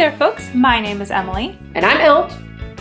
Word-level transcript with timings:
there, 0.00 0.16
folks. 0.16 0.48
My 0.54 0.80
name 0.80 1.02
is 1.02 1.10
Emily. 1.10 1.58
And 1.74 1.84
I'm 1.84 2.00
Elt. 2.00 2.32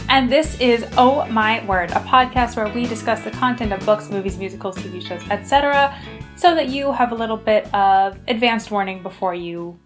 And 0.08 0.32
this 0.32 0.58
is 0.62 0.86
Oh 0.96 1.26
My 1.26 1.66
Word, 1.66 1.92
a 1.92 1.96
podcast 1.96 2.56
where 2.56 2.74
we 2.74 2.88
discuss 2.88 3.22
the 3.26 3.32
content 3.32 3.74
of 3.74 3.86
books, 3.86 4.10
movies, 4.10 4.38
musicals, 4.38 4.78
TV 4.78 5.06
shows, 5.06 5.22
etc., 5.30 5.94
so 6.38 6.56
that 6.56 6.70
you 6.70 6.94
have 6.94 7.12
a 7.12 7.16
little 7.16 7.36
bit 7.36 7.66
of 7.74 8.18
advanced 8.30 8.72
warning 8.72 9.04
before 9.04 9.36
you 9.36 9.78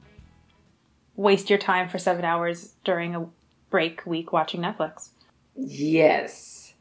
waste 1.16 1.50
your 1.50 1.58
time 1.58 1.90
for 1.90 1.98
seven 1.98 2.24
hours 2.24 2.76
during 2.84 3.16
a 3.16 3.26
break 3.72 4.06
week 4.06 4.32
watching 4.32 4.62
Netflix. 4.62 5.10
Yes. 5.56 6.76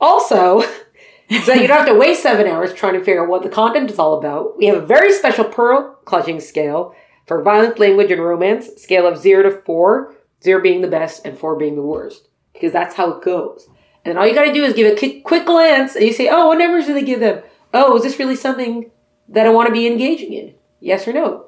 Also, 0.00 0.60
so 1.42 1.54
you 1.54 1.66
don't 1.66 1.78
have 1.78 1.86
to 1.86 1.94
waste 1.94 2.22
seven 2.22 2.46
hours 2.46 2.72
trying 2.72 2.94
to 2.94 3.00
figure 3.00 3.24
out 3.24 3.28
what 3.28 3.42
the 3.42 3.48
content 3.48 3.90
is 3.90 3.98
all 3.98 4.16
about. 4.16 4.56
We 4.56 4.66
have 4.66 4.80
a 4.80 4.86
very 4.86 5.12
special 5.12 5.44
pearl 5.44 5.98
clutching 6.04 6.38
scale 6.38 6.94
for 7.26 7.42
violent 7.42 7.78
language 7.78 8.10
and 8.10 8.22
romance, 8.22 8.68
scale 8.76 9.06
of 9.06 9.18
zero 9.18 9.42
to 9.42 9.50
four, 9.62 10.14
zero 10.42 10.60
being 10.60 10.80
the 10.80 10.88
best 10.88 11.24
and 11.24 11.38
four 11.38 11.56
being 11.56 11.76
the 11.76 11.82
worst, 11.82 12.28
because 12.52 12.72
that's 12.72 12.96
how 12.96 13.12
it 13.12 13.24
goes. 13.24 13.66
And 14.04 14.10
then 14.10 14.18
all 14.18 14.26
you 14.26 14.34
got 14.34 14.44
to 14.44 14.52
do 14.52 14.64
is 14.64 14.74
give 14.74 15.02
a 15.02 15.20
quick 15.20 15.46
glance, 15.46 15.94
and 15.94 16.04
you 16.04 16.12
say, 16.12 16.28
"Oh, 16.28 16.48
what 16.48 16.58
numbers 16.58 16.86
do 16.86 16.94
they 16.94 17.04
give 17.04 17.20
them? 17.20 17.42
Oh, 17.72 17.96
is 17.96 18.02
this 18.02 18.18
really 18.18 18.36
something 18.36 18.90
that 19.28 19.46
I 19.46 19.50
want 19.50 19.68
to 19.68 19.72
be 19.72 19.86
engaging 19.86 20.32
in? 20.32 20.54
Yes 20.80 21.06
or 21.06 21.12
no?" 21.12 21.46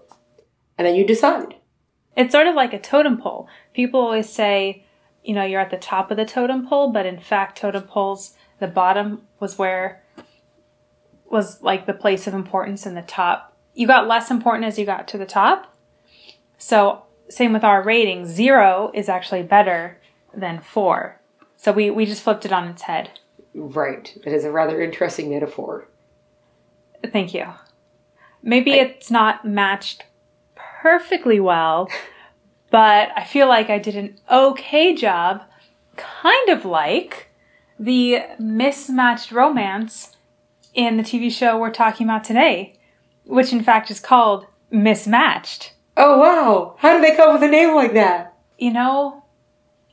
And 0.79 0.87
then 0.87 0.95
you 0.95 1.07
decide. 1.07 1.57
It's 2.17 2.33
sort 2.33 2.47
of 2.47 2.55
like 2.55 2.73
a 2.73 2.79
totem 2.79 3.19
pole. 3.21 3.49
People 3.75 4.01
always 4.01 4.29
say, 4.29 4.85
you 5.25 5.35
know, 5.35 5.45
you're 5.45 5.61
at 5.61 5.71
the 5.71 5.77
top 5.77 6.11
of 6.11 6.17
the 6.17 6.25
totem 6.25 6.67
pole, 6.67 6.93
but 6.93 7.07
in 7.07 7.19
fact, 7.19 7.59
totem 7.59 7.83
poles, 7.83 8.37
the 8.61 8.69
bottom 8.69 9.23
was 9.41 9.59
where 9.59 10.03
was 11.29 11.61
like 11.63 11.87
the 11.87 11.93
place 11.93 12.29
of 12.29 12.35
importance, 12.35 12.87
and 12.87 12.97
the 12.97 13.03
top 13.03 13.55
you 13.75 13.89
got 13.89 14.07
less 14.07 14.31
important 14.31 14.65
as 14.65 14.79
you 14.79 14.87
got 14.87 15.09
to 15.09 15.19
the 15.19 15.27
top. 15.27 15.74
So, 16.65 17.03
same 17.29 17.53
with 17.53 17.63
our 17.63 17.83
rating. 17.83 18.25
Zero 18.25 18.91
is 18.95 19.11
actually 19.11 19.43
better 19.43 19.99
than 20.33 20.61
four. 20.61 21.21
So, 21.59 21.73
we, 21.73 21.91
we 21.91 22.07
just 22.07 22.23
flipped 22.23 22.47
it 22.47 22.53
on 22.53 22.69
its 22.69 22.83
head. 22.83 23.11
Right. 23.55 24.17
It 24.25 24.33
is 24.33 24.47
a 24.47 24.51
rather 24.51 24.81
interesting 24.81 25.29
metaphor. 25.29 25.87
Thank 27.05 27.35
you. 27.35 27.49
Maybe 28.43 28.73
I, 28.73 28.77
it's 28.77 29.11
not 29.11 29.45
matched 29.45 30.05
perfectly 30.55 31.39
well, 31.39 31.91
but 32.71 33.11
I 33.15 33.25
feel 33.25 33.47
like 33.47 33.69
I 33.69 33.79
did 33.79 33.95
an 33.95 34.19
okay 34.31 34.95
job, 34.95 35.43
kind 35.97 36.49
of 36.49 36.65
like 36.65 37.29
the 37.79 38.23
mismatched 38.39 39.33
romance 39.33 40.17
in 40.73 40.97
the 40.97 41.03
TV 41.03 41.31
show 41.31 41.59
we're 41.59 41.71
talking 41.71 42.07
about 42.07 42.25
today 42.25 42.79
which 43.25 43.53
in 43.53 43.63
fact 43.63 43.91
is 43.91 44.01
called 44.01 44.47
Mismatched. 44.71 45.74
Oh 45.97 46.19
wow! 46.19 46.77
How 46.79 46.95
did 46.95 47.05
they 47.05 47.17
come 47.17 47.29
up 47.29 47.41
with 47.41 47.49
a 47.49 47.53
name 47.53 47.75
like 47.75 47.95
that? 47.95 48.37
You 48.59 48.73
know, 48.73 49.25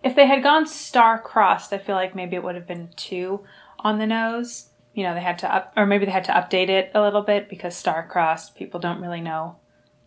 if 0.04 0.16
they 0.16 0.26
had 0.26 0.44
gone 0.44 0.66
star 0.68 1.20
crossed, 1.20 1.74
I 1.74 1.78
feel 1.78 1.96
like 1.96 2.16
maybe 2.16 2.36
it 2.36 2.44
would 2.44 2.56
have 2.56 2.68
been 2.68 2.90
two 2.96 3.44
on 3.80 4.00
the 4.00 4.08
nose. 4.08 4.70
You 4.94 5.04
know, 5.04 5.14
they 5.14 5.22
had 5.22 5.40
to 5.40 5.54
up, 5.54 5.74
or 5.78 5.86
maybe 5.86 6.06
they 6.06 6.12
had 6.12 6.26
to 6.26 6.34
update 6.34 6.70
it 6.70 6.92
a 6.94 7.02
little 7.02 7.22
bit 7.22 7.50
because 7.50 7.76
star 7.76 8.06
crossed, 8.08 8.56
people 8.56 8.80
don't 8.80 9.02
really 9.02 9.22
know 9.22 9.60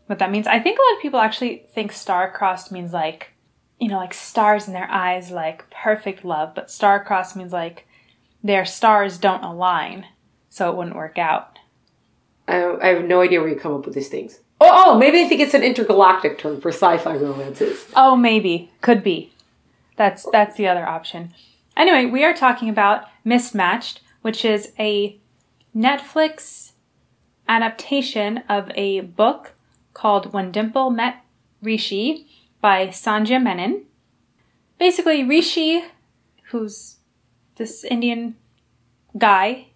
what 0.06 0.18
that 0.18 0.30
means. 0.30 0.46
I 0.46 0.58
think 0.58 0.78
a 0.78 0.82
lot 0.82 0.96
of 0.96 1.02
people 1.02 1.20
actually 1.20 1.66
think 1.74 1.92
star 1.92 2.30
crossed 2.30 2.70
means 2.70 2.92
like, 2.92 3.32
you 3.78 3.88
know, 3.88 3.96
like 3.96 4.14
stars 4.14 4.66
in 4.66 4.74
their 4.74 4.90
eyes, 4.90 5.30
like 5.30 5.70
perfect 5.70 6.24
love, 6.24 6.54
but 6.54 6.70
star 6.70 7.02
crossed 7.02 7.36
means 7.36 7.52
like 7.52 7.86
their 8.42 8.64
stars 8.64 9.16
don't 9.16 9.42
align, 9.42 10.06
so 10.50 10.70
it 10.70 10.76
wouldn't 10.76 10.96
work 10.96 11.18
out. 11.18 11.58
I, 12.46 12.76
I 12.82 12.86
have 12.88 13.04
no 13.04 13.22
idea 13.22 13.40
where 13.40 13.48
you 13.48 13.56
come 13.56 13.72
up 13.72 13.86
with 13.86 13.94
these 13.94 14.08
things. 14.08 14.40
Oh, 14.60 14.70
oh, 14.86 14.98
maybe 14.98 15.22
they 15.22 15.28
think 15.28 15.40
it's 15.40 15.54
an 15.54 15.62
intergalactic 15.62 16.38
term 16.38 16.60
for 16.60 16.70
sci-fi 16.70 17.16
romances. 17.16 17.86
Oh, 17.96 18.16
maybe 18.16 18.70
could 18.80 19.02
be. 19.02 19.32
That's 19.96 20.26
that's 20.32 20.56
the 20.56 20.68
other 20.68 20.86
option. 20.86 21.34
Anyway, 21.76 22.06
we 22.06 22.24
are 22.24 22.34
talking 22.34 22.68
about 22.68 23.04
Mismatched, 23.24 24.00
which 24.22 24.44
is 24.44 24.72
a 24.78 25.18
Netflix 25.76 26.72
adaptation 27.48 28.38
of 28.48 28.70
a 28.74 29.00
book 29.00 29.52
called 29.92 30.32
When 30.32 30.52
Dimple 30.52 30.90
Met 30.90 31.16
Rishi 31.62 32.26
by 32.60 32.88
Sandhya 32.88 33.42
Menon. 33.42 33.84
Basically, 34.78 35.24
Rishi, 35.24 35.84
who's 36.50 36.96
this 37.56 37.84
Indian 37.84 38.36
guy, 39.16 39.68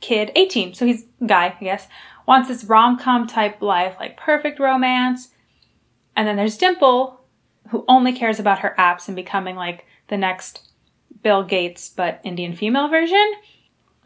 kid, 0.00 0.32
18, 0.34 0.74
so 0.74 0.86
he's 0.86 1.04
guy, 1.24 1.56
I 1.60 1.64
guess, 1.64 1.88
wants 2.26 2.48
this 2.48 2.64
rom 2.64 2.98
com 2.98 3.26
type 3.26 3.62
life, 3.62 3.96
like 3.98 4.16
perfect 4.16 4.58
romance. 4.58 5.28
And 6.14 6.26
then 6.26 6.36
there's 6.36 6.56
Dimple, 6.56 7.20
who 7.70 7.84
only 7.88 8.12
cares 8.12 8.38
about 8.38 8.60
her 8.60 8.74
apps 8.78 9.06
and 9.06 9.16
becoming 9.16 9.56
like 9.56 9.86
the 10.08 10.16
next 10.16 10.70
Bill 11.22 11.42
Gates, 11.42 11.88
but 11.88 12.20
Indian 12.24 12.54
female 12.54 12.88
version. 12.88 13.32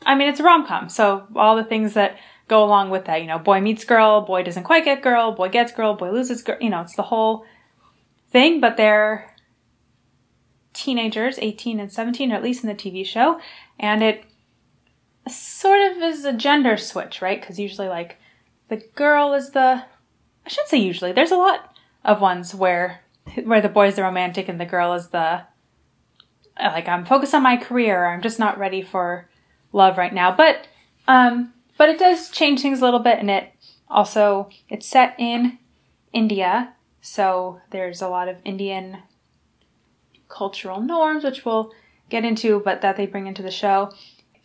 I 0.07 0.15
mean, 0.15 0.29
it's 0.29 0.41
a 0.41 0.43
rom 0.43 0.67
com, 0.67 0.89
so 0.89 1.27
all 1.37 1.57
the 1.57 1.65
things 1.65 1.95
that 1.95 2.17
go 2.49 2.65
along 2.65 2.91
with 2.91 3.05
that, 3.05 3.21
you 3.21 3.27
know, 3.27 3.39
boy 3.39 3.61
meets 3.61 3.85
girl, 3.85 4.23
boy 4.23 4.43
doesn't 4.43 4.65
quite 4.65 4.85
get 4.85 5.03
girl, 5.03 5.33
boy 5.33 5.49
gets 5.49 5.73
girl, 5.73 5.95
boy 5.95 6.11
loses 6.11 6.43
girl, 6.43 6.57
you 6.61 6.71
know, 6.71 6.81
it's 6.81 6.97
the 6.97 7.03
whole 7.03 7.45
thing, 8.31 8.61
but 8.61 8.77
they're 8.77 9.35
teenagers, 10.73 11.39
18 11.39 11.79
and 11.79 11.93
17, 11.93 12.33
or 12.33 12.37
at 12.37 12.43
least 12.43 12.65
in 12.65 12.69
the 12.69 12.75
TV 12.75 13.05
show, 13.05 13.41
and 13.79 14.03
it 14.03 14.25
sort 15.29 15.93
of 15.93 16.03
is 16.03 16.25
a 16.25 16.33
gender 16.33 16.77
switch, 16.77 17.21
right? 17.21 17.41
Because 17.41 17.59
usually, 17.59 17.89
like, 17.89 18.19
the 18.69 18.83
girl 18.95 19.35
is 19.35 19.51
the. 19.51 19.85
I 20.45 20.49
shouldn't 20.49 20.69
say 20.69 20.79
usually. 20.79 21.13
There's 21.13 21.33
a 21.33 21.37
lot 21.37 21.77
of 22.05 22.21
ones 22.21 22.55
where 22.55 23.03
where 23.45 23.61
the 23.61 23.69
boy's 23.69 23.97
the 23.97 24.03
romantic 24.03 24.49
and 24.49 24.61
the 24.61 24.65
girl 24.65 24.95
is 24.95 25.09
the 25.09 25.43
like 26.59 26.89
I'm 26.89 27.05
focused 27.05 27.35
on 27.35 27.43
my 27.43 27.57
career. 27.57 28.07
I'm 28.07 28.23
just 28.23 28.39
not 28.39 28.59
ready 28.59 28.83
for 28.83 29.29
love 29.73 29.99
right 29.99 30.13
now. 30.13 30.35
But 30.35 30.67
um, 31.09 31.53
but 31.77 31.89
it 31.89 31.99
does 31.99 32.31
change 32.31 32.63
things 32.63 32.81
a 32.81 32.85
little 32.85 33.01
bit, 33.01 33.19
and 33.19 33.31
it 33.31 33.53
also 33.89 34.51
it's 34.69 34.87
set 34.87 35.15
in 35.19 35.59
India, 36.13 36.75
so 37.01 37.61
there's 37.71 38.03
a 38.03 38.09
lot 38.09 38.29
of 38.29 38.37
Indian 38.45 38.99
cultural 40.29 40.81
norms, 40.81 41.25
which 41.25 41.45
we'll 41.45 41.73
get 42.09 42.25
into, 42.25 42.61
but 42.61 42.81
that 42.83 42.97
they 42.97 43.07
bring 43.07 43.27
into 43.27 43.43
the 43.43 43.51
show. 43.51 43.93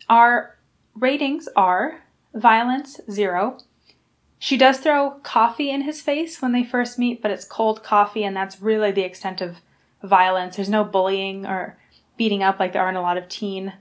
Our 0.08 0.55
ratings 0.98 1.48
are 1.56 2.02
violence, 2.34 3.00
zero. 3.10 3.58
She 4.38 4.56
does 4.56 4.78
throw 4.78 5.12
coffee 5.22 5.70
in 5.70 5.82
his 5.82 6.02
face 6.02 6.42
when 6.42 6.52
they 6.52 6.64
first 6.64 6.98
meet, 6.98 7.22
but 7.22 7.30
it's 7.30 7.44
cold 7.44 7.82
coffee, 7.82 8.24
and 8.24 8.36
that's 8.36 8.60
really 8.60 8.90
the 8.90 9.02
extent 9.02 9.40
of 9.40 9.60
violence. 10.02 10.56
There's 10.56 10.68
no 10.68 10.84
bullying 10.84 11.46
or 11.46 11.78
beating 12.16 12.42
up 12.42 12.58
like 12.58 12.72
there 12.72 12.82
are 12.82 12.88
in 12.88 12.96
a 12.96 13.02
lot 13.02 13.16
of 13.16 13.28
teen 13.28 13.74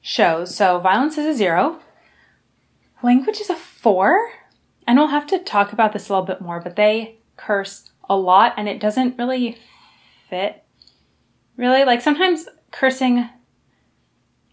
shows. 0.00 0.54
So 0.54 0.78
violence 0.78 1.18
is 1.18 1.26
a 1.26 1.34
zero. 1.36 1.80
Language 3.02 3.40
is 3.40 3.50
a 3.50 3.56
four. 3.56 4.30
And 4.86 4.98
we'll 4.98 5.08
have 5.08 5.26
to 5.28 5.38
talk 5.38 5.72
about 5.72 5.92
this 5.92 6.08
a 6.08 6.12
little 6.12 6.26
bit 6.26 6.40
more, 6.40 6.60
but 6.60 6.76
they 6.76 7.16
curse 7.36 7.90
a 8.08 8.16
lot 8.16 8.54
and 8.56 8.68
it 8.68 8.80
doesn't 8.80 9.18
really 9.18 9.58
fit. 10.28 10.62
Really, 11.56 11.84
like 11.84 12.02
sometimes 12.02 12.48
cursing 12.70 13.28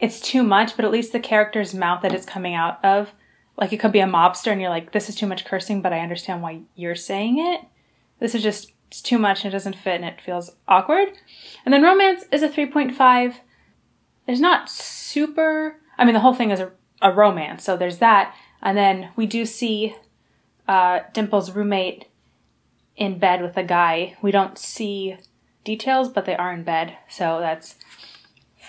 it's 0.02 0.20
too 0.20 0.42
much, 0.42 0.76
but 0.76 0.84
at 0.84 0.92
least 0.92 1.14
the 1.14 1.20
character's 1.20 1.74
mouth 1.74 2.02
that 2.02 2.12
it's 2.12 2.26
coming 2.26 2.56
out 2.56 2.84
of, 2.84 3.14
like 3.56 3.72
it 3.72 3.80
could 3.80 3.92
be 3.92 4.00
a 4.00 4.08
mobster 4.08 4.52
and 4.52 4.60
you're 4.60 4.72
like, 4.72 4.92
this 4.92 5.08
is 5.08 5.16
too 5.16 5.28
much 5.28 5.46
cursing, 5.46 5.82
but 5.82 5.94
I 5.94 6.00
understand 6.00 6.42
why 6.42 6.62
you're 6.76 6.96
saying 6.96 7.38
it. 7.38 7.62
This 8.20 8.34
is 8.34 8.42
just 8.42 8.74
it's 8.88 9.02
too 9.02 9.20
much 9.20 9.46
and 9.46 9.54
it 9.54 9.56
doesn't 9.56 9.76
fit 9.76 10.02
and 10.02 10.06
it 10.06 10.20
feels 10.20 10.56
awkward. 10.68 11.10
And 11.64 11.74
then 11.74 11.84
romance 11.84 12.26
is 12.32 12.42
a 12.42 12.50
3.5. 12.50 13.36
There's 14.26 14.42
not 14.42 14.70
super, 14.70 15.78
I 15.98 16.04
mean, 16.04 16.16
the 16.16 16.20
whole 16.20 16.34
thing 16.34 16.52
is 16.52 16.60
a, 16.60 16.72
a 17.02 17.12
romance, 17.12 17.64
so 17.64 17.78
there's 17.78 18.00
that. 18.00 18.36
And 18.62 18.76
then 18.76 19.12
we 19.16 19.28
do 19.28 19.46
see 19.46 19.96
uh, 20.68 21.02
Dimple's 21.14 21.52
roommate 21.52 22.08
in 22.98 23.20
bed 23.20 23.42
with 23.42 23.56
a 23.56 23.64
guy. 23.64 24.18
We 24.22 24.32
don't 24.32 24.58
see 24.58 25.18
details, 25.64 26.10
but 26.10 26.26
they 26.26 26.36
are 26.36 26.52
in 26.52 26.64
bed, 26.64 26.98
so 27.08 27.40
that's 27.40 27.76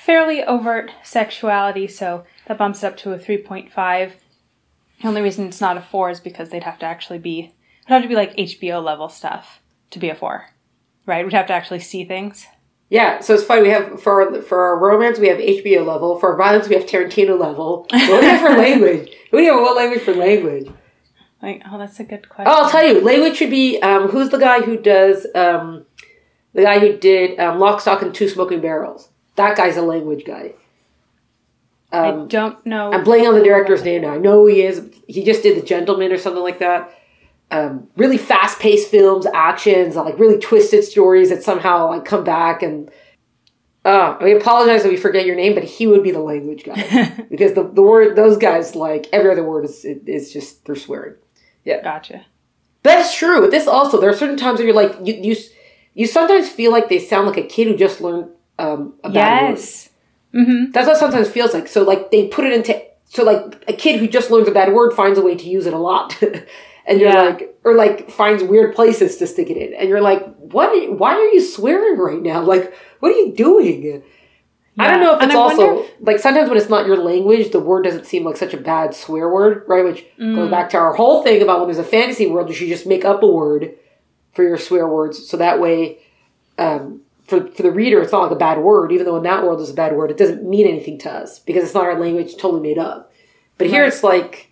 fairly 0.05 0.43
overt 0.43 0.91
sexuality, 1.03 1.87
so 1.87 2.25
that 2.47 2.59
bumps 2.59 2.83
it 2.83 2.87
up 2.87 2.97
to 2.99 3.13
a 3.13 3.19
3.5. 3.19 4.13
The 5.01 5.09
only 5.09 5.23
reason 5.23 5.47
it's 5.47 5.61
not 5.61 5.77
a 5.77 5.81
4 5.81 6.11
is 6.11 6.21
because 6.21 6.51
they'd 6.51 6.65
have 6.65 6.79
to 6.81 6.87
actually 6.87 7.19
be, 7.19 7.41
it 7.41 7.89
would 7.89 7.95
have 7.95 8.03
to 8.03 8.09
be 8.09 8.17
like 8.17 8.37
HBO 8.37 8.83
level 8.83 9.09
stuff 9.09 9.61
to 9.91 9.99
be 9.99 10.09
a 10.09 10.15
4, 10.15 10.47
right? 11.07 11.25
We'd 11.25 11.35
have 11.35 11.47
to 11.47 11.53
actually 11.53 11.81
see 11.81 12.05
things. 12.05 12.47
Yeah, 12.89 13.21
so 13.21 13.33
it's 13.33 13.45
funny. 13.45 13.63
We 13.63 13.71
have 13.71 14.03
for 14.03 14.43
for 14.43 14.65
our 14.67 14.79
romance, 14.79 15.19
we 15.19 15.29
have 15.29 15.39
HBO 15.39 15.87
level. 15.87 16.21
For 16.21 16.37
violence, 16.37 16.69
we 16.69 16.75
have 16.75 16.85
Tarantino 16.85 17.41
level. 17.41 17.87
What 17.91 18.07
do 18.07 18.21
we 18.21 18.27
have 18.27 18.41
for 18.43 18.55
language? 18.59 19.11
We 19.33 19.47
have 19.47 19.55
what 19.55 19.77
language 19.77 20.03
for 20.03 20.13
language? 20.13 20.69
Like, 21.41 21.63
oh, 21.71 21.79
that's 21.79 21.99
a 22.01 22.05
good 22.05 22.29
question. 22.29 22.53
Oh, 22.53 22.65
I'll 22.65 22.71
tell 22.71 22.87
you. 22.87 23.01
Language 23.01 23.37
should 23.37 23.49
be 23.49 23.81
um, 23.81 24.09
who's 24.09 24.29
the 24.29 24.37
guy 24.37 24.61
who 24.61 24.77
does 24.77 25.27
um, 25.35 25.87
the 26.53 26.65
guy 26.65 26.81
who 26.81 26.99
did 26.99 27.41
um, 27.41 27.59
Lock, 27.59 27.81
Stock, 27.81 28.03
and 28.03 28.15
Two 28.15 28.29
Smoking 28.29 28.61
Barrels. 28.61 29.09
That 29.37 29.56
guy's 29.56 29.76
a 29.76 29.82
language 29.82 30.25
guy. 30.25 30.52
Um, 31.93 32.23
I 32.23 32.26
don't 32.26 32.67
know. 32.67 32.93
I'm 32.93 33.05
blanking 33.05 33.29
on 33.29 33.34
the 33.34 33.44
director's 33.44 33.82
name 33.84 34.02
now. 34.02 34.14
I 34.14 34.19
know 34.19 34.46
he 34.46 34.62
is. 34.62 34.90
He 35.08 35.25
just 35.25 35.43
did 35.43 35.61
The 35.61 35.67
Gentlemen 35.67 36.11
or 36.12 36.17
something 36.19 36.43
like 36.43 36.58
that. 36.61 36.90
um, 37.50 37.88
really 37.96 38.17
fast 38.17 38.58
paced 38.61 38.90
films, 38.90 39.26
actions, 39.34 39.94
like 39.96 40.19
really 40.19 40.38
twisted 40.38 40.84
stories 40.84 41.29
that 41.29 41.43
somehow 41.43 41.88
like 41.88 42.05
come 42.05 42.25
back 42.25 42.62
and. 42.62 42.90
Uh, 43.84 44.17
I 44.20 44.29
apologize 44.29 44.84
if 44.84 44.93
we 44.93 44.96
forget 44.96 45.26
your 45.26 45.34
name, 45.34 45.55
but 45.56 45.64
he 45.64 45.88
would 45.88 46.05
be 46.05 46.12
the 46.12 46.20
language 46.20 46.62
guy 46.64 47.25
because 47.31 47.55
the, 47.55 47.64
the 47.64 47.82
word 47.82 48.14
those 48.14 48.37
guys 48.37 48.76
like 48.76 49.08
every 49.12 49.29
other 49.32 49.43
word 49.43 49.64
is 49.64 49.84
is 49.84 50.32
just 50.32 50.64
they're 50.64 50.76
swearing. 50.76 51.17
Yeah, 51.64 51.82
Gotcha. 51.82 52.25
that's 52.84 53.12
true. 53.12 53.40
But 53.40 53.50
this 53.50 53.67
also 53.67 54.00
there 54.00 54.08
are 54.11 54.17
certain 54.17 54.37
times 54.37 54.61
where 54.61 54.69
you're 54.69 54.76
like 54.76 54.96
you 55.05 55.14
you 55.14 55.37
you 55.94 56.06
sometimes 56.06 56.49
feel 56.49 56.70
like 56.70 56.88
they 56.88 57.00
sound 57.00 57.26
like 57.26 57.37
a 57.38 57.43
kid 57.43 57.67
who 57.67 57.76
just 57.76 58.00
learned 58.00 58.31
um, 58.59 58.95
a 59.05 59.11
bad 59.11 59.43
word. 59.45 59.51
Yes. 59.51 59.89
Mm-hmm. 60.35 60.71
That's 60.73 60.87
what 60.89 60.97
sometimes 60.97 61.29
feels 61.29 61.53
like. 61.55 61.69
So 61.69 61.83
like 61.83 62.11
they 62.11 62.29
put 62.29 62.45
it 62.45 62.53
into 62.53 62.83
so 63.05 63.25
like 63.25 63.65
a 63.69 63.73
kid 63.73 64.01
who 64.01 64.09
just 64.09 64.31
learns 64.31 64.49
a 64.49 64.53
bad 64.53 64.73
word 64.73 64.93
finds 64.95 65.19
a 65.19 65.23
way 65.23 65.35
to 65.35 65.49
use 65.49 65.67
it 65.67 65.75
a 65.75 65.79
lot. 65.79 66.17
and 66.87 66.99
you're 67.01 67.11
Yeah. 67.11 67.23
like 67.23 67.59
or 67.65 67.75
like 67.75 68.11
finds 68.11 68.43
weird 68.43 68.75
places 68.75 69.17
to 69.19 69.27
stick 69.27 69.51
it 69.51 69.57
in. 69.57 69.75
And 69.75 69.89
you're 69.89 70.01
like, 70.01 70.25
"What 70.37 70.99
why 70.99 71.15
are 71.15 71.29
you 71.29 71.41
swearing 71.43 71.99
right 71.99 72.23
now? 72.23 72.43
Like 72.43 72.73
what 73.01 73.13
are 73.13 73.17
you 73.19 73.33
doing?" 73.35 74.03
I 74.79 74.91
don't 74.91 75.01
know 75.01 75.15
if 75.17 75.21
And 75.21 75.31
it's 75.31 75.37
I 75.37 75.39
also 75.39 75.75
wonder 75.75 75.91
like 76.01 76.19
sometimes 76.19 76.49
when 76.49 76.57
it's 76.57 76.71
not 76.71 76.87
your 76.87 76.97
language, 76.97 77.51
the 77.53 77.61
word 77.61 77.83
doesn't 77.85 78.07
seem 78.07 78.25
like 78.25 78.39
such 78.39 78.55
a 78.55 78.57
bad 78.57 78.95
swear 78.95 79.29
word, 79.29 79.65
right? 79.69 79.85
Which 79.85 80.07
Mm. 80.19 80.35
goes 80.35 80.51
back 80.51 80.71
to 80.71 80.79
our 80.79 80.95
whole 80.95 81.23
thing 81.23 81.43
about 81.43 81.59
when 81.59 81.69
there's 81.69 81.79
a 81.87 81.89
fantasy 81.89 82.27
world, 82.27 82.49
you 82.49 82.55
should 82.55 82.69
just 82.69 82.87
make 82.87 83.05
up 83.05 83.23
a 83.23 83.27
word 83.27 83.75
for 84.33 84.43
your 84.45 84.57
swear 84.57 84.89
words, 84.89 85.29
so 85.29 85.37
that 85.37 85.61
way, 85.61 85.99
um, 86.57 87.03
for 87.40 87.46
for 87.52 87.62
the 87.62 87.70
reader, 87.73 88.00
it's 88.00 88.12
not 88.12 88.23
like 88.23 88.31
a 88.32 88.37
bad 88.37 88.58
word. 88.58 88.93
Even 88.93 89.06
though 89.06 89.17
in 89.17 89.23
that 89.25 89.43
world 89.44 89.61
it's 89.61 89.70
a 89.70 89.75
bad 89.75 89.96
word, 89.96 90.11
it 90.11 90.17
doesn't 90.17 90.44
mean 90.49 90.67
anything 90.67 90.99
to 90.99 91.11
us 91.11 91.38
because 91.38 91.64
it's 91.64 91.75
not 91.75 91.84
our 91.84 91.99
language, 91.99 92.37
totally 92.37 92.61
made 92.62 92.79
up. 92.79 93.12
But 93.58 93.67
here 93.69 93.82
Right. 93.82 93.88
it's 93.93 94.02
like, 94.02 94.50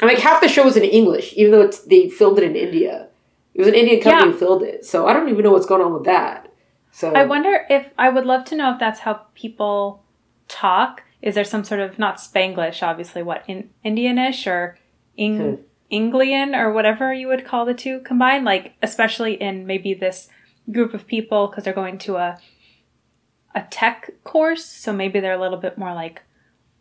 I 0.00 0.06
mean, 0.06 0.14
like 0.14 0.22
half 0.22 0.40
the 0.40 0.48
show 0.48 0.66
is 0.66 0.76
in 0.76 0.82
English, 0.84 1.34
even 1.36 1.52
though 1.52 1.62
it's 1.62 1.80
they 1.80 2.08
filmed 2.08 2.38
it 2.38 2.44
in 2.44 2.56
India. 2.56 3.08
It 3.54 3.60
was 3.60 3.68
an 3.68 3.74
Indian 3.74 4.00
company 4.00 4.26
Yeah. 4.26 4.32
who 4.32 4.38
filmed 4.38 4.62
it, 4.62 4.84
so 4.84 5.06
I 5.06 5.12
don't 5.12 5.28
even 5.28 5.42
know 5.44 5.52
what's 5.52 5.66
going 5.66 5.82
on 5.82 5.92
with 5.94 6.04
that. 6.04 6.48
So 6.92 7.12
I 7.12 7.24
wonder 7.24 7.66
if 7.68 7.90
I 7.98 8.08
would 8.08 8.24
love 8.26 8.44
to 8.46 8.56
know 8.56 8.72
if 8.72 8.78
that's 8.78 9.00
how 9.00 9.20
people 9.34 10.02
talk. 10.48 11.02
Is 11.22 11.34
there 11.34 11.44
some 11.44 11.64
sort 11.64 11.80
of 11.80 11.98
not 11.98 12.16
Spanglish, 12.18 12.82
obviously, 12.82 13.22
what 13.22 13.42
in 13.48 13.70
Indianish 13.84 14.46
or 14.46 14.76
Eng- 15.16 15.58
Hmm. 15.90 16.54
Or 16.54 16.70
whatever 16.72 17.12
you 17.14 17.28
would 17.28 17.44
call 17.46 17.64
the 17.64 17.74
two 17.74 18.00
combined? 18.00 18.44
Like 18.44 18.74
especially 18.82 19.34
in 19.34 19.66
maybe 19.66 19.94
this 19.94 20.28
group 20.70 20.94
of 20.94 21.06
people 21.06 21.46
because 21.46 21.64
they're 21.64 21.72
going 21.72 21.98
to 21.98 22.16
a 22.16 22.38
a 23.54 23.62
tech 23.70 24.10
course, 24.24 24.64
so 24.64 24.92
maybe 24.92 25.20
they're 25.20 25.32
a 25.32 25.40
little 25.40 25.58
bit 25.58 25.78
more 25.78 25.94
like 25.94 26.22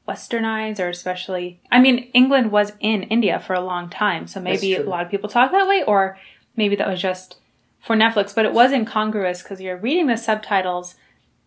westernized 0.08 0.80
or 0.80 0.90
especially 0.90 1.60
I 1.72 1.80
mean 1.80 2.10
England 2.14 2.52
was 2.52 2.72
in 2.80 3.04
India 3.04 3.40
for 3.40 3.54
a 3.54 3.62
long 3.62 3.90
time, 3.90 4.28
so 4.28 4.40
maybe 4.40 4.76
a 4.76 4.84
lot 4.84 5.04
of 5.04 5.12
people 5.12 5.30
talk 5.30 5.52
that 5.52 5.68
way 5.68 5.84
or 5.84 6.18
maybe 6.56 6.76
that 6.76 6.88
was 6.88 7.02
just 7.02 7.38
for 7.80 7.96
Netflix, 7.96 8.34
but 8.34 8.46
it 8.46 8.54
was 8.54 8.72
incongruous 8.72 9.42
because 9.42 9.62
you're 9.62 9.78
reading 9.78 10.08
the 10.08 10.18
subtitles 10.18 10.96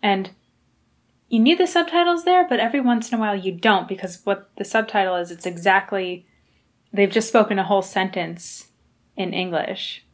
and 0.02 0.30
you 1.28 1.38
need 1.38 1.58
the 1.58 1.66
subtitles 1.66 2.24
there, 2.24 2.46
but 2.48 2.60
every 2.60 2.80
once 2.80 3.10
in 3.10 3.18
a 3.18 3.20
while 3.20 3.36
you 3.36 3.52
don't 3.52 3.88
because 3.88 4.20
what 4.24 4.50
the 4.56 4.64
subtitle 4.64 5.16
is, 5.16 5.30
it's 5.30 5.46
exactly 5.46 6.26
they've 6.92 7.10
just 7.10 7.28
spoken 7.28 7.58
a 7.58 7.64
whole 7.64 7.82
sentence 7.82 8.68
in 9.16 9.32
English. 9.32 10.04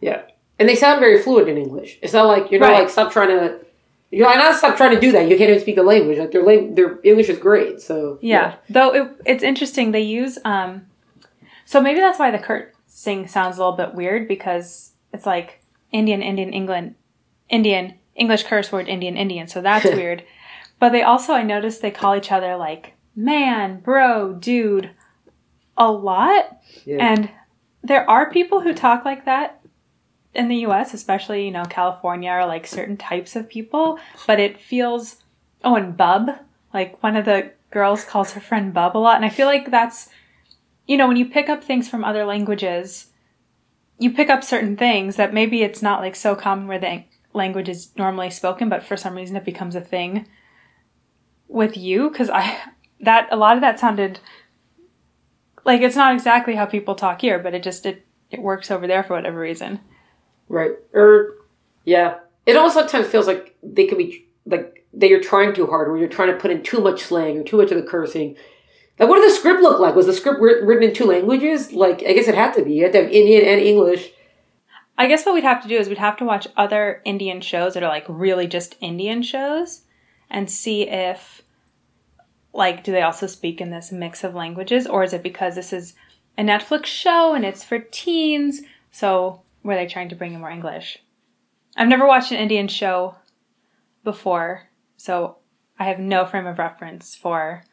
Yeah. 0.00 0.22
And 0.58 0.68
they 0.68 0.76
sound 0.76 1.00
very 1.00 1.20
fluent 1.22 1.48
in 1.48 1.56
English. 1.58 1.98
It's 2.02 2.12
not 2.12 2.26
like 2.26 2.50
you're 2.50 2.60
not 2.60 2.70
Right. 2.70 2.80
like 2.80 2.90
stop 2.90 3.12
trying 3.12 3.28
to 3.28 3.58
you're 4.10 4.26
like 4.26 4.36
not 4.38 4.54
stop 4.56 4.76
trying 4.76 4.94
to 4.94 5.00
do 5.00 5.10
that. 5.12 5.28
You 5.28 5.36
can't 5.36 5.50
even 5.50 5.60
speak 5.60 5.74
the 5.76 5.82
language. 5.82 6.18
Like 6.18 6.30
their 6.30 6.42
lang- 6.44 6.74
their 6.76 6.98
English 7.02 7.28
is 7.28 7.38
great. 7.38 7.80
So 7.80 8.18
Yeah. 8.22 8.54
Though 8.70 8.94
it, 8.94 9.08
it's 9.26 9.42
interesting, 9.42 9.90
they 9.92 10.02
use 10.02 10.38
um 10.44 10.86
so 11.64 11.80
maybe 11.80 11.98
that's 12.00 12.18
why 12.18 12.30
the 12.30 12.38
cursing 12.38 13.26
sounds 13.26 13.56
a 13.56 13.60
little 13.60 13.76
bit 13.76 13.94
weird 13.94 14.28
because 14.28 14.92
it's 15.12 15.26
like 15.26 15.60
Indian, 15.90 16.22
Indian, 16.22 16.52
England, 16.52 16.94
Indian, 17.48 17.94
English 18.14 18.44
curse 18.44 18.70
word, 18.70 18.86
Indian, 18.88 19.16
Indian. 19.16 19.48
So 19.48 19.60
that's 19.60 19.84
weird. 20.00 20.22
But 20.78 20.90
they 20.90 21.02
also 21.02 21.32
I 21.32 21.42
noticed 21.42 21.82
they 21.82 21.90
call 21.90 22.14
each 22.14 22.30
other 22.30 22.56
like 22.56 22.92
man, 23.16 23.80
bro, 23.80 24.34
dude 24.34 24.90
a 25.76 25.90
lot. 25.90 26.58
Yeah. 26.84 26.98
And 27.00 27.30
there 27.82 28.08
are 28.08 28.30
people 28.30 28.60
who 28.60 28.72
talk 28.72 29.04
like 29.04 29.24
that 29.24 29.60
in 30.34 30.48
the 30.48 30.66
US, 30.66 30.94
especially, 30.94 31.44
you 31.44 31.50
know, 31.50 31.64
California 31.64 32.30
or 32.30 32.46
like 32.46 32.66
certain 32.66 32.96
types 32.96 33.36
of 33.36 33.48
people, 33.48 33.98
but 34.26 34.40
it 34.40 34.60
feels 34.60 35.16
oh, 35.62 35.76
and 35.76 35.96
bub, 35.96 36.30
like 36.72 37.02
one 37.02 37.16
of 37.16 37.24
the 37.24 37.52
girls 37.70 38.04
calls 38.04 38.32
her 38.32 38.40
friend 38.40 38.74
bub 38.74 38.96
a 38.96 38.98
lot, 38.98 39.16
and 39.16 39.24
I 39.24 39.30
feel 39.30 39.46
like 39.46 39.70
that's 39.70 40.10
you 40.86 40.96
know, 40.98 41.08
when 41.08 41.16
you 41.16 41.24
pick 41.24 41.48
up 41.48 41.64
things 41.64 41.88
from 41.88 42.04
other 42.04 42.26
languages, 42.26 43.06
you 43.98 44.12
pick 44.12 44.28
up 44.28 44.44
certain 44.44 44.76
things 44.76 45.16
that 45.16 45.32
maybe 45.32 45.62
it's 45.62 45.80
not 45.80 46.00
like 46.00 46.14
so 46.14 46.34
common 46.34 46.66
where 46.66 46.78
the 46.78 47.04
language 47.32 47.68
is 47.68 47.90
normally 47.96 48.30
spoken, 48.30 48.68
but 48.68 48.82
for 48.82 48.96
some 48.96 49.14
reason 49.14 49.36
it 49.36 49.44
becomes 49.44 49.74
a 49.74 49.80
thing 49.80 50.26
with 51.48 51.76
you 51.76 52.10
cuz 52.10 52.30
I 52.30 52.58
that 53.00 53.28
a 53.30 53.36
lot 53.36 53.56
of 53.56 53.60
that 53.60 53.78
sounded 53.78 54.18
like 55.64 55.80
it's 55.80 55.96
not 55.96 56.14
exactly 56.14 56.54
how 56.54 56.66
people 56.66 56.94
talk 56.94 57.20
here, 57.20 57.38
but 57.38 57.54
it 57.54 57.62
just 57.62 57.86
it 57.86 58.04
it 58.30 58.42
works 58.42 58.70
over 58.70 58.86
there 58.86 59.02
for 59.02 59.14
whatever 59.14 59.38
reason. 59.38 59.80
Right. 60.48 60.72
Or 60.92 61.34
yeah. 61.84 62.18
It 62.46 62.56
almost 62.56 62.74
sometimes 62.74 63.06
feels 63.06 63.26
like 63.26 63.56
they 63.62 63.86
could 63.86 63.98
be 63.98 64.26
like 64.46 64.84
that 64.92 65.08
you're 65.08 65.22
trying 65.22 65.54
too 65.54 65.66
hard, 65.66 65.88
or 65.88 65.96
you're 65.96 66.08
trying 66.08 66.32
to 66.32 66.38
put 66.38 66.50
in 66.50 66.62
too 66.62 66.80
much 66.80 67.02
slang 67.02 67.38
or 67.38 67.42
too 67.42 67.56
much 67.56 67.70
of 67.70 67.82
the 67.82 67.88
cursing. 67.88 68.36
Like, 68.98 69.08
what 69.08 69.20
did 69.20 69.30
the 69.30 69.34
script 69.34 69.60
look 69.60 69.80
like? 69.80 69.96
Was 69.96 70.06
the 70.06 70.12
script 70.12 70.40
written 70.40 70.84
in 70.84 70.94
two 70.94 71.06
languages? 71.06 71.72
Like, 71.72 72.04
I 72.06 72.12
guess 72.12 72.28
it 72.28 72.34
had 72.36 72.54
to 72.54 72.64
be. 72.64 72.74
You 72.74 72.84
had 72.84 72.92
to 72.92 73.02
have 73.02 73.10
Indian 73.10 73.44
and 73.44 73.60
English. 73.60 74.12
I 74.96 75.08
guess 75.08 75.26
what 75.26 75.34
we'd 75.34 75.44
have 75.44 75.62
to 75.62 75.68
do 75.68 75.76
is 75.76 75.88
we'd 75.88 75.98
have 75.98 76.16
to 76.18 76.24
watch 76.24 76.46
other 76.56 77.02
Indian 77.04 77.40
shows 77.40 77.74
that 77.74 77.82
are 77.82 77.88
like 77.88 78.04
really 78.08 78.46
just 78.46 78.76
Indian 78.80 79.22
shows 79.22 79.82
and 80.30 80.50
see 80.50 80.88
if 80.88 81.42
like 82.52 82.84
do 82.84 82.92
they 82.92 83.02
also 83.02 83.26
speak 83.26 83.60
in 83.60 83.70
this 83.70 83.90
mix 83.90 84.22
of 84.22 84.34
languages 84.34 84.86
or 84.86 85.02
is 85.02 85.12
it 85.12 85.22
because 85.22 85.56
this 85.56 85.72
is 85.72 85.94
a 86.38 86.42
Netflix 86.42 86.86
show 86.86 87.34
and 87.34 87.44
it's 87.44 87.64
for 87.64 87.80
teens 87.80 88.62
so 88.92 89.42
were 89.64 89.74
they 89.74 89.86
trying 89.86 90.10
to 90.10 90.14
bring 90.14 90.34
in 90.34 90.40
more 90.40 90.50
English? 90.50 90.98
I've 91.76 91.88
never 91.88 92.06
watched 92.06 92.30
an 92.30 92.38
Indian 92.38 92.68
show 92.68 93.16
before 94.04 94.68
so 94.96 95.38
I 95.78 95.84
have 95.84 95.98
no 95.98 96.24
frame 96.24 96.46
of 96.46 96.58
reference 96.58 97.16
for 97.16 97.64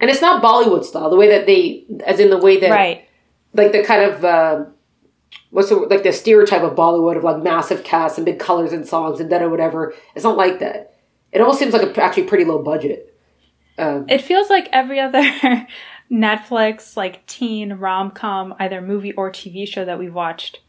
And 0.00 0.10
it's 0.10 0.20
not 0.20 0.42
Bollywood 0.42 0.84
style, 0.84 1.10
the 1.10 1.16
way 1.16 1.28
that 1.30 1.46
they, 1.46 1.84
as 2.06 2.20
in 2.20 2.30
the 2.30 2.38
way 2.38 2.60
that, 2.60 2.70
right 2.70 3.08
like 3.54 3.72
the 3.72 3.82
kind 3.84 4.02
of, 4.02 4.24
uh, 4.24 4.64
what's 5.50 5.68
the, 5.68 5.76
like 5.76 6.02
the 6.02 6.12
stereotype 6.12 6.62
of 6.62 6.74
Bollywood 6.74 7.16
of 7.16 7.24
like 7.24 7.42
massive 7.42 7.84
casts 7.84 8.18
and 8.18 8.24
big 8.24 8.38
colors 8.38 8.72
and 8.72 8.86
songs 8.86 9.20
and 9.20 9.30
da 9.30 9.38
da 9.38 9.48
whatever. 9.48 9.94
It's 10.14 10.24
not 10.24 10.36
like 10.36 10.60
that. 10.60 10.94
It 11.32 11.40
almost 11.40 11.58
seems 11.58 11.72
like 11.72 11.82
a 11.82 12.02
actually 12.02 12.24
pretty 12.24 12.44
low 12.44 12.62
budget. 12.62 13.14
Um, 13.76 14.06
It 14.08 14.22
feels 14.22 14.50
like 14.50 14.68
every 14.72 14.98
other 15.00 15.22
Netflix, 16.10 16.96
like 16.96 17.26
teen 17.26 17.74
rom 17.74 18.10
com, 18.10 18.54
either 18.58 18.80
movie 18.80 19.12
or 19.12 19.30
TV 19.30 19.66
show 19.68 19.84
that 19.84 19.98
we've 19.98 20.14
watched 20.14 20.60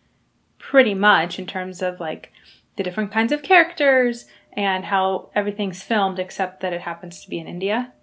pretty 0.59 0.93
much 0.93 1.39
in 1.39 1.47
terms 1.47 1.81
of 1.81 1.99
like 1.99 2.31
the 2.75 2.83
different 2.83 3.11
kinds 3.11 3.31
of 3.31 3.41
characters 3.41 4.25
and 4.53 4.85
how 4.85 5.29
everything's 5.35 5.81
filmed, 5.81 6.19
except 6.19 6.61
that 6.61 6.73
it 6.73 6.81
happens 6.81 7.21
to 7.21 7.29
be 7.29 7.39
in 7.39 7.47
India. 7.47 7.93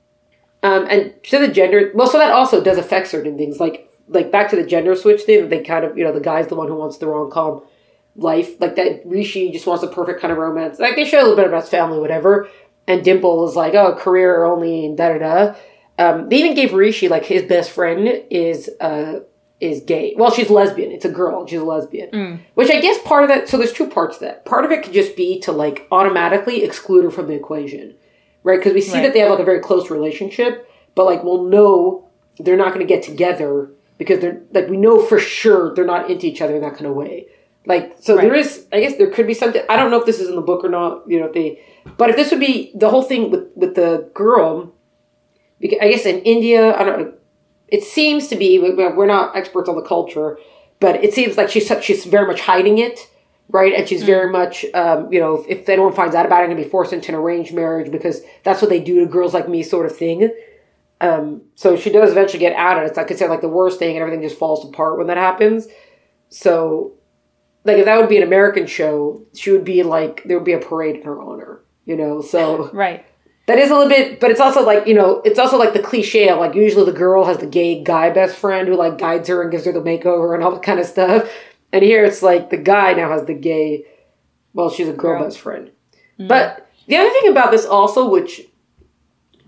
Um, 0.63 0.87
and 0.91 1.15
to 1.25 1.39
the 1.39 1.49
gender, 1.49 1.93
well, 1.95 2.09
so 2.09 2.19
that 2.19 2.33
also 2.33 2.63
does 2.63 2.79
affect 2.79 3.09
certain 3.09 3.37
things, 3.37 3.61
like 3.61 3.91
like 4.09 4.31
back 4.31 4.51
to 4.51 4.57
the 4.57 4.67
gender 4.67 4.95
switch 4.95 5.23
thing. 5.23 5.49
They 5.49 5.63
kind 5.63 5.85
of, 5.85 5.99
you 5.99 6.05
know, 6.05 6.13
the 6.13 6.21
guy's 6.21 6.49
the 6.49 6.55
one 6.55 6.69
who 6.69 6.77
wants 6.77 6.99
the 6.99 7.07
rom 7.07 7.31
com 7.31 7.63
life, 8.17 8.61
like 8.61 8.77
that. 8.77 9.03
Rishi 9.05 9.51
just 9.51 9.67
wants 9.67 9.85
a 9.85 9.89
perfect 9.89 10.21
kind 10.21 10.33
of 10.33 10.39
romance. 10.39 10.79
Like 10.79 10.97
they 10.97 11.05
show 11.05 11.19
a 11.19 11.23
little 11.23 11.37
bit 11.37 11.47
about 11.47 11.63
his 11.63 11.71
family, 11.71 11.99
whatever. 11.99 12.49
And 12.89 13.05
Dimple 13.05 13.49
is 13.49 13.57
like, 13.57 13.75
oh, 13.75 13.95
career 13.97 14.45
only, 14.45 14.95
da 14.97 15.17
da 15.17 15.19
da. 15.19 15.55
Um, 15.99 16.29
they 16.29 16.37
even 16.37 16.55
gave 16.55 16.73
Rishi 16.73 17.09
like 17.09 17.25
his 17.25 17.43
best 17.43 17.71
friend 17.71 18.23
is 18.31 18.71
uh 18.81 19.21
is 19.61 19.81
gay. 19.83 20.15
Well, 20.19 20.31
she's 20.31 20.51
lesbian. 20.51 20.93
It's 20.93 21.05
a 21.05 21.11
girl. 21.11 21.47
She's 21.47 21.61
a 21.61 21.65
lesbian. 21.65 22.11
Mm. 22.11 22.41
Which 22.55 22.71
I 22.71 22.81
guess 22.81 22.99
part 23.05 23.23
of 23.25 23.29
that. 23.31 23.49
So 23.49 23.57
there's 23.57 23.73
two 23.73 23.89
parts 23.89 24.19
to 24.19 24.25
that. 24.27 24.45
Part 24.45 24.65
of 24.65 24.71
it 24.71 24.83
could 24.83 24.93
just 24.93 25.17
be 25.17 25.41
to 25.41 25.53
like 25.53 25.87
automatically 25.91 26.63
exclude 26.63 27.05
her 27.05 27.11
from 27.11 27.27
the 27.29 27.35
equation 27.35 27.95
right? 28.43 28.61
Because 28.61 28.75
we 28.75 28.81
see 28.81 28.93
Right. 28.95 29.03
that 29.03 29.13
they 29.13 29.19
have 29.19 29.31
like 29.31 29.41
a 29.41 29.45
very 29.45 29.59
close 29.59 29.91
relationship, 29.91 30.71
but 30.95 31.05
like 31.05 31.25
we'll 31.25 31.45
know 31.45 32.09
they're 32.39 32.57
not 32.57 32.69
going 32.73 32.87
to 32.87 32.95
get 32.95 33.03
together 33.03 33.71
because 33.99 34.21
they're 34.21 34.41
like 34.53 34.69
we 34.69 34.77
know 34.77 35.01
for 35.01 35.19
sure 35.19 35.75
they're 35.75 35.85
not 35.85 36.09
into 36.11 36.27
each 36.27 36.41
other 36.41 36.55
in 36.55 36.63
that 36.63 36.75
kind 36.75 36.87
of 36.87 36.95
way. 36.95 37.27
Like 37.65 37.97
so, 37.99 38.15
there 38.17 38.31
Right. 38.31 38.39
is. 38.41 38.65
I 38.73 38.79
guess 38.81 38.97
there 38.99 39.11
could 39.11 39.27
be 39.27 39.35
something. 39.35 39.63
I 39.69 39.75
don't 39.77 39.91
know 39.91 39.99
if 39.99 40.07
this 40.07 40.21
is 40.21 40.29
in 40.29 40.37
the 40.37 40.43
book 40.43 40.63
or 40.65 40.69
not. 40.69 41.03
You 41.11 41.19
know, 41.19 41.27
if 41.27 41.33
they. 41.33 41.61
But 41.97 42.11
if 42.11 42.15
this 42.15 42.31
would 42.31 42.39
be 42.39 42.71
the 42.77 42.89
whole 42.89 43.03
thing 43.03 43.33
with 43.33 43.49
with 43.57 43.75
the 43.75 44.09
girl, 44.15 44.73
because 45.59 45.79
I 45.83 45.89
guess 45.91 46.07
in 46.07 46.21
India, 46.21 46.77
I 46.77 46.85
don't. 46.85 47.01
know, 47.01 47.13
It 47.69 47.83
seems 47.83 48.29
to 48.29 48.37
be. 48.37 48.59
we- 48.59 48.71
We're 48.75 49.07
not 49.07 49.37
experts 49.37 49.69
on 49.69 49.77
the 49.77 49.83
culture, 49.83 50.39
but 50.81 51.03
it 51.05 51.13
seems 51.15 51.37
like 51.37 51.49
she's 51.51 51.71
she's 51.83 52.05
very 52.05 52.27
much 52.27 52.41
hiding 52.43 52.79
it 52.79 53.11
right? 53.49 53.75
And 53.75 53.89
she's 53.89 54.03
very 54.03 54.29
much, 54.29 54.67
um, 54.75 55.13
you 55.13 55.21
know, 55.21 55.37
if, 55.37 55.61
if 55.61 55.69
anyone 55.69 55.93
finds 55.93 56.17
out 56.17 56.27
about 56.27 56.43
it, 56.43 56.47
going 56.49 56.57
to 56.57 56.65
be 56.65 56.69
forced 56.69 56.93
into 56.93 57.11
an 57.11 57.15
arranged 57.15 57.55
marriage 57.55 57.93
because 57.93 58.21
that's 58.43 58.61
what 58.61 58.71
they 58.71 58.81
do 58.81 58.99
to 58.99 59.07
girls 59.07 59.33
like 59.35 59.49
me, 59.49 59.63
sort 59.63 59.87
of 59.87 59.97
thing. 59.97 60.29
Um, 61.01 61.43
so 61.55 61.77
she 61.77 61.91
does 61.91 62.11
eventually 62.11 62.41
get 62.41 62.57
out, 62.57 62.77
and 62.77 62.85
it's 62.89 62.97
like 62.97 63.09
I 63.13 63.15
said, 63.15 63.31
like 63.31 63.43
the 63.43 63.49
worst 63.49 63.79
thing, 63.79 63.91
and 63.95 64.03
everything 64.03 64.21
just 64.27 64.37
falls 64.37 64.65
apart 64.65 64.99
when 64.99 65.07
that 65.07 65.17
happens. 65.17 65.69
so 66.29 66.93
like 67.65 67.79
if 67.79 67.85
that 67.85 67.99
would 68.01 68.09
be 68.09 68.17
an 68.17 68.23
American 68.25 68.67
show, 68.67 69.23
she 69.35 69.51
would 69.53 69.65
be 69.65 69.83
like 69.85 70.23
there 70.25 70.37
would 70.39 70.45
be 70.45 70.53
a 70.53 70.59
parade 70.59 70.97
in 70.97 71.03
her 71.03 71.21
honor, 71.23 71.61
you 71.85 71.97
know. 71.97 72.21
So 72.23 72.71
Right. 72.75 73.05
That 73.47 73.59
is 73.59 73.71
a 73.71 73.75
little 73.75 73.89
bit, 73.89 74.19
but 74.21 74.31
it's 74.31 74.41
also 74.41 74.65
like 74.65 74.87
you 74.87 74.95
know, 74.95 75.23
it's 75.25 75.39
also 75.39 75.57
like 75.57 75.73
the 75.73 75.83
cliche 75.83 76.29
of 76.29 76.39
like 76.39 76.55
usually 76.55 76.85
the 76.85 76.97
girl 76.97 77.25
has 77.25 77.39
the 77.39 77.47
gay 77.47 77.83
guy 77.83 78.11
best 78.11 78.37
friend 78.37 78.69
who 78.69 78.75
like 78.75 78.99
guides 78.99 79.29
her 79.29 79.43
and 79.43 79.51
gives 79.51 79.65
her 79.65 79.73
the 79.73 79.81
makeover 79.81 80.35
and 80.35 80.43
all 80.43 80.51
that 80.53 80.63
kind 80.63 80.81
of 80.81 80.87
stuff. 80.87 81.31
And 81.73 81.83
here 81.83 82.05
it's 82.05 82.23
like 82.23 82.51
the 82.51 82.57
guy 82.57 82.95
now 82.95 83.11
has 83.11 83.25
the 83.25 83.35
gay, 83.35 83.85
well, 84.53 84.71
she's 84.71 84.89
a 84.89 84.93
girl, 84.93 85.19
Girl. 85.19 85.25
best 85.25 85.39
friend. 85.39 85.71
But 86.19 86.59
mm. 86.59 86.63
the 86.89 86.97
other 86.97 87.11
thing 87.11 87.31
about 87.31 87.51
this 87.51 87.67
also, 87.67 88.09
which 88.09 88.43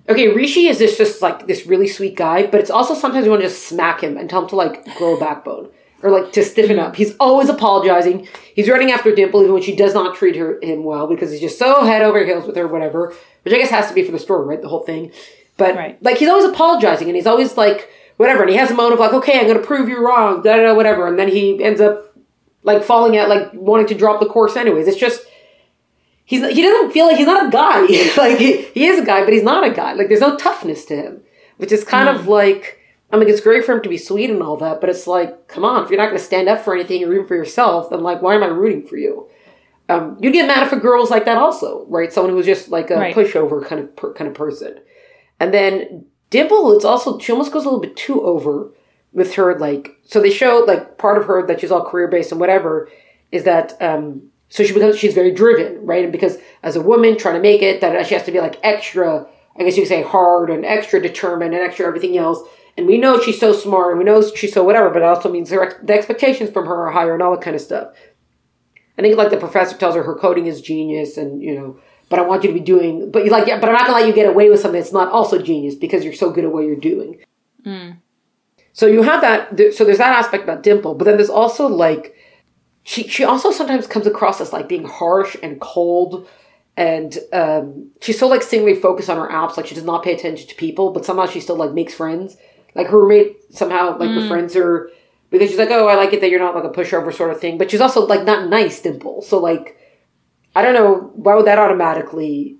okay, 0.09 0.29
Rishi 0.29 0.69
is 0.69 0.79
this 0.79 0.97
just 0.97 1.21
like 1.21 1.47
this 1.47 1.67
really 1.67 1.89
sweet 1.89 2.17
guy, 2.17 2.47
but 2.47 2.61
it's 2.61 2.71
also 2.71 2.95
sometimes 2.95 3.25
you 3.25 3.31
want 3.31 3.43
to 3.43 3.49
just 3.49 3.67
smack 3.67 4.03
him 4.03 4.17
and 4.17 4.31
tell 4.31 4.43
him 4.43 4.49
to 4.49 4.57
like 4.57 4.85
grow 4.97 5.17
a 5.17 5.21
backbone 5.21 5.71
or 6.03 6.11
like 6.11 6.33
to 6.33 6.45
stiffen 6.45 6.79
up. 6.79 6.97
He's 6.97 7.17
always 7.19 7.49
apologizing. 7.49 8.29
He's 8.55 8.69
running 8.69 8.91
after 8.91 9.15
Dimple 9.15 9.43
even 9.43 9.55
when 9.55 9.63
she 9.63 9.75
does 9.75 9.95
not 9.95 10.17
treat 10.17 10.37
her 10.37 10.59
him 10.63 10.85
well 10.85 11.07
because 11.07 11.31
he's 11.31 11.41
just 11.41 11.59
so 11.59 11.85
head 11.85 12.03
over 12.03 12.25
heels 12.25 12.47
with 12.47 12.57
her, 12.57 12.69
whatever. 12.69 13.15
Which 13.43 13.55
I 13.55 13.59
guess 13.59 13.71
has 13.71 13.89
to 13.89 13.95
be 13.95 14.05
for 14.05 14.13
the 14.13 14.19
story, 14.19 14.47
right? 14.47 14.63
The 14.63 14.69
whole 14.69 14.85
thing. 14.85 15.13
But 15.57 15.75
Right. 15.75 16.03
like 16.03 16.19
he's 16.19 16.29
always 16.29 16.45
apologizing 16.45 17.09
and 17.09 17.17
he's 17.17 17.27
always 17.27 17.57
like 17.57 17.91
whatever, 18.17 18.43
and 18.43 18.51
he 18.51 18.57
has 18.57 18.71
a 18.71 18.75
moment 18.75 18.95
of 18.95 19.01
like, 19.01 19.13
okay, 19.13 19.41
I'm 19.41 19.47
gonna 19.47 19.59
prove 19.61 19.89
you 19.89 20.05
wrong, 20.05 20.43
da 20.43 20.57
da 20.57 20.63
da, 20.63 20.75
whatever, 20.75 21.07
and 21.07 21.19
then 21.19 21.29
he 21.29 21.63
ends 21.63 21.81
up 21.81 22.17
like 22.63 22.85
falling 22.85 23.17
out, 23.17 23.29
like 23.29 23.51
wanting 23.55 23.87
to 23.89 23.95
drop 23.95 24.21
the 24.21 24.27
course 24.27 24.57
anyways. 24.57 24.87
It's 24.87 24.99
just 24.99 25.25
he's 26.25 26.47
he 26.53 26.63
doesn't 26.63 26.93
feel 26.93 27.07
like 27.07 27.17
he's 27.17 27.27
not 27.27 27.49
a 27.49 27.51
guy. 27.51 27.81
like 28.17 28.39
he, 28.39 28.63
he 28.63 28.87
is 28.87 29.01
a 29.01 29.05
guy, 29.05 29.25
but 29.25 29.33
he's 29.33 29.43
not 29.43 29.67
a 29.67 29.71
guy. 29.71 29.95
Like 29.95 30.09
there's 30.09 30.21
no 30.21 30.37
toughness 30.37 30.85
to 30.87 30.97
him, 30.97 31.23
which 31.57 31.73
is 31.73 31.83
kind 31.83 32.09
hmm. 32.09 32.17
of 32.17 32.29
like 32.29 32.78
I 33.11 33.17
mean, 33.17 33.29
it's 33.29 33.41
great 33.41 33.65
for 33.65 33.73
him 33.73 33.83
to 33.83 33.89
be 33.89 33.97
sweet 33.97 34.29
and 34.31 34.43
all 34.43 34.57
that, 34.59 34.81
but 34.81 34.91
it's 34.91 35.07
like, 35.07 35.49
come 35.49 35.65
on, 35.65 35.83
if 35.85 35.91
you're 35.91 35.99
not 35.99 36.07
going 36.07 36.19
to 36.19 36.25
stand 36.25 36.49
up 36.49 36.61
for 36.61 36.75
anything 36.75 37.03
or 37.05 37.13
even 37.15 37.27
for 37.27 37.37
yourself, 37.37 37.89
then 37.91 38.03
like, 38.03 38.21
why 38.21 38.35
am 38.35 38.43
I 38.43 38.49
rooting 38.49 38.87
for 38.87 38.97
you? 38.99 39.29
Um, 39.89 40.19
you'd 40.21 40.33
get 40.35 40.47
mad 40.47 40.69
for 40.69 40.77
girls 40.77 41.11
like 41.11 41.25
that 41.25 41.39
also, 41.39 41.87
right? 41.89 42.13
Someone 42.13 42.35
who's 42.35 42.45
just 42.45 42.69
like 42.69 42.91
a 42.91 42.97
Right. 42.97 43.15
pushover 43.15 43.65
kind 43.65 43.81
of 43.83 43.97
per, 43.97 44.13
kind 44.13 44.29
of 44.29 44.35
person. 44.35 44.79
And 45.41 45.55
then 45.55 46.05
Dimple, 46.31 46.77
it's 46.77 46.85
also 46.85 47.19
she 47.19 47.33
almost 47.33 47.53
goes 47.53 47.65
a 47.65 47.69
little 47.69 47.81
bit 47.81 47.97
too 47.97 48.23
over 48.23 48.71
with 49.15 49.35
her 49.37 49.59
like 49.59 49.97
so 50.05 50.21
they 50.21 50.29
show 50.31 50.63
like 50.69 50.99
part 50.99 51.17
of 51.17 51.25
her 51.25 51.47
that 51.47 51.61
she's 51.61 51.71
all 51.71 51.83
career 51.83 52.07
based 52.09 52.31
and 52.31 52.39
whatever 52.39 52.91
is 53.33 53.45
that 53.45 53.75
um 53.81 54.21
so 54.51 54.63
she 54.63 54.75
becomes 54.75 54.99
she's 54.99 55.15
very 55.15 55.31
driven 55.33 55.85
right 55.87 56.03
and 56.05 56.13
because 56.13 56.37
as 56.63 56.77
a 56.77 56.81
woman 56.83 57.17
trying 57.17 57.35
to 57.35 57.41
make 57.41 57.63
it 57.63 57.81
that 57.81 58.07
she 58.07 58.13
has 58.13 58.23
to 58.25 58.31
be 58.31 58.39
like 58.39 58.59
extra 58.63 59.27
i 59.59 59.63
guess 59.65 59.79
you 59.79 59.83
could 59.85 59.89
say 59.89 60.03
hard 60.03 60.51
and 60.51 60.67
extra 60.67 61.01
determined 61.01 61.55
and 61.55 61.63
extra 61.65 61.87
everything 61.87 62.19
else 62.19 62.47
and 62.79 62.87
we 62.87 62.97
know 62.97 63.21
she's 63.21 63.39
so 63.39 63.53
smart 63.53 63.91
and 63.91 63.99
we 63.99 64.05
know 64.05 64.23
she's 64.23 64.53
so 64.53 64.65
whatever 64.65 64.89
but 64.89 65.03
it 65.03 65.05
also 65.05 65.31
means 65.31 65.51
her, 65.51 65.65
ex- 65.65 65.75
the 65.83 65.93
expectations 65.93 66.51
from 66.51 66.67
her 66.67 66.87
are 66.87 66.93
higher 66.93 67.13
and 67.13 67.23
all 67.23 67.33
that 67.33 67.43
kind 67.43 67.57
of 67.57 67.61
stuff 67.61 67.93
i 68.97 69.03
think 69.03 69.17
like 69.19 69.31
the 69.31 69.37
professor 69.37 69.77
tells 69.77 69.95
her 69.95 70.03
her 70.03 70.15
coding 70.15 70.47
is 70.47 70.63
genius 70.63 71.19
and 71.19 71.43
you 71.43 71.55
know 71.55 71.79
but 72.09 72.19
i 72.19 72.23
want 72.23 72.43
you 72.43 72.49
to 72.49 72.55
be 72.55 72.65
doing 72.65 73.11
but 73.11 73.25
you 73.25 73.31
like 73.31 73.47
yeah 73.47 73.61
but 73.61 73.69
i'm 73.69 73.75
not 73.75 73.87
gonna 73.87 73.99
let 73.99 74.07
you 74.07 74.15
get 74.15 74.27
away 74.29 74.49
with 74.49 74.61
something 74.61 74.81
that's 74.81 74.93
not 74.93 75.13
also 75.13 75.43
genius 75.43 75.75
because 75.75 76.05
you're 76.05 76.15
so 76.15 76.31
good 76.31 76.45
at 76.45 76.53
what 76.53 76.65
you're 76.65 76.77
doing 76.77 77.21
so 78.79 78.87
you 78.87 79.03
have 79.03 79.23
that. 79.23 79.75
So 79.75 79.85
there's 79.85 79.99
that 79.99 80.17
aspect 80.17 80.45
about 80.45 80.63
Dimple, 80.63 80.95
but 80.95 81.05
then 81.05 81.17
there's 81.17 81.29
also 81.29 81.67
like 81.67 82.15
she 82.85 83.09
she 83.09 83.25
also 83.25 83.51
sometimes 83.51 83.89
comes 83.89 84.07
across 84.07 84.41
as 84.41 84.53
like 84.53 84.69
being 84.69 84.85
harsh 84.85 85.37
and 85.43 85.61
cold, 85.61 86.29
and 86.77 87.19
um, 87.33 87.91
she's 88.01 88.21
so 88.21 88.29
like 88.29 88.41
singly 88.41 88.75
focused 88.75 89.11
on 89.11 89.17
her 89.17 89.35
apps. 89.35 89.57
Like 89.57 89.67
she 89.67 89.75
does 89.75 89.83
not 89.83 90.05
pay 90.05 90.15
attention 90.15 90.47
to 90.47 90.55
people, 90.55 90.93
but 90.93 91.05
somehow 91.05 91.27
she 91.27 91.41
still 91.41 91.57
like 91.57 91.73
makes 91.73 91.93
friends. 91.93 92.37
Like 92.75 92.89
her 92.89 93.01
roommate 93.01 93.55
somehow 93.55 93.99
like 93.99 94.11
mm. 94.11 94.23
befriends 94.23 94.55
her 94.55 94.91
because 95.31 95.51
she's 95.51 95.59
like, 95.59 95.71
oh, 95.71 95.89
I 95.89 95.97
like 95.97 96.13
it 96.13 96.21
that 96.21 96.31
you're 96.31 96.41
not 96.41 96.55
like 96.55 96.65
a 96.65 96.71
pushover 96.71 97.13
sort 97.13 97.31
of 97.31 97.41
thing. 97.41 97.59
But 97.59 97.71
she's 97.71 97.81
also 97.81 98.07
like 98.07 98.25
not 98.25 98.49
nice, 98.49 98.81
Dimple. 98.81 99.23
So 99.23 99.39
like 99.39 99.79
I 100.55 100.63
don't 100.63 100.75
know 100.75 101.13
why 101.15 101.35
would 101.35 101.47
that 101.47 101.59
automatically. 101.59 102.57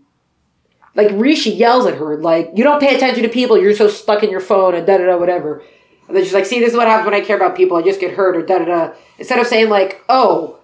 Like 0.95 1.11
Rishi 1.13 1.51
yells 1.51 1.87
at 1.87 1.97
her, 1.97 2.17
like, 2.17 2.51
you 2.57 2.65
don't 2.65 2.81
pay 2.81 2.97
attention 2.97 3.23
to 3.23 3.29
people, 3.29 3.57
you're 3.57 3.75
so 3.75 3.89
stuck 3.89 4.25
in 4.25 4.31
your 4.31 4.41
phone 4.41 4.75
and 4.75 4.87
da 4.87 4.99
da 4.99 5.07
da 5.07 5.17
whatever. 5.17 5.63
And 6.09 6.17
then 6.17 6.25
she's 6.25 6.33
like, 6.33 6.47
see, 6.47 6.59
this 6.59 6.71
is 6.71 6.77
what 6.77 6.89
happens 6.89 7.05
when 7.05 7.21
I 7.21 7.25
care 7.25 7.37
about 7.37 7.57
people. 7.57 7.77
I 7.77 7.83
just 7.83 8.01
get 8.01 8.15
hurt 8.15 8.37
or 8.37 8.45
da 8.45 8.59
da 8.59 8.65
da. 8.65 8.95
Instead 9.19 9.39
of 9.39 9.47
saying, 9.47 9.69
like, 9.69 10.03
oh, 10.09 10.58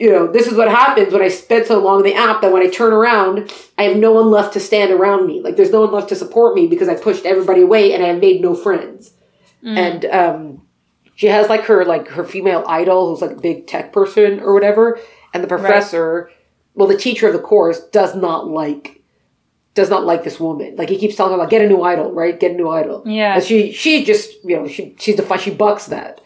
you 0.00 0.10
know, 0.10 0.26
this 0.26 0.46
is 0.46 0.56
what 0.56 0.68
happens 0.68 1.12
when 1.12 1.20
I 1.20 1.28
spend 1.28 1.66
so 1.66 1.78
long 1.78 1.98
in 1.98 2.06
the 2.06 2.14
app 2.14 2.40
that 2.40 2.50
when 2.50 2.62
I 2.62 2.70
turn 2.70 2.94
around, 2.94 3.52
I 3.76 3.82
have 3.82 3.98
no 3.98 4.12
one 4.12 4.30
left 4.30 4.54
to 4.54 4.60
stand 4.60 4.90
around 4.90 5.26
me. 5.26 5.42
Like, 5.42 5.56
there's 5.56 5.70
no 5.70 5.82
one 5.82 5.92
left 5.92 6.08
to 6.08 6.16
support 6.16 6.54
me 6.54 6.66
because 6.66 6.88
I 6.88 6.94
pushed 6.94 7.26
everybody 7.26 7.60
away 7.60 7.92
and 7.92 8.02
I 8.02 8.12
made 8.14 8.40
no 8.40 8.54
friends. 8.54 9.12
And 9.76 10.04
um, 10.06 10.66
she 11.16 11.26
has, 11.26 11.50
like, 11.50 11.64
her, 11.64 11.84
like, 11.84 12.08
her 12.08 12.24
female 12.24 12.64
idol 12.66 13.10
who's, 13.10 13.20
like, 13.20 13.36
a 13.36 13.40
big 13.40 13.66
tech 13.66 13.92
person 13.92 14.40
or 14.40 14.54
whatever. 14.54 14.98
And 15.34 15.44
the 15.44 15.48
professor, 15.48 16.30
well, 16.74 16.88
the 16.88 16.96
teacher 16.96 17.26
of 17.26 17.34
the 17.34 17.38
course 17.38 17.80
does 17.88 18.16
not 18.16 18.48
like 18.48 18.96
does 19.74 19.88
not 19.88 20.04
like 20.04 20.24
this 20.24 20.40
woman. 20.40 20.74
Like 20.74 20.88
he 20.88 20.98
keeps 20.98 21.14
telling 21.14 21.32
her, 21.32 21.38
like, 21.38 21.50
get 21.50 21.62
a 21.62 21.68
new 21.68 21.82
idol, 21.82 22.10
right? 22.12 22.38
Get 22.40 22.52
a 22.52 22.54
new 22.54 22.68
idol. 22.68 23.04
Yeah. 23.06 23.34
And 23.34 23.44
she 23.44 23.70
she 23.70 24.04
just 24.04 24.32
you 24.44 24.56
know 24.56 24.66
she 24.66 24.96
she's 24.98 25.16
the 25.16 25.22
fun, 25.22 25.38
she 25.38 25.50
bucks 25.50 25.86
that. 25.86 26.20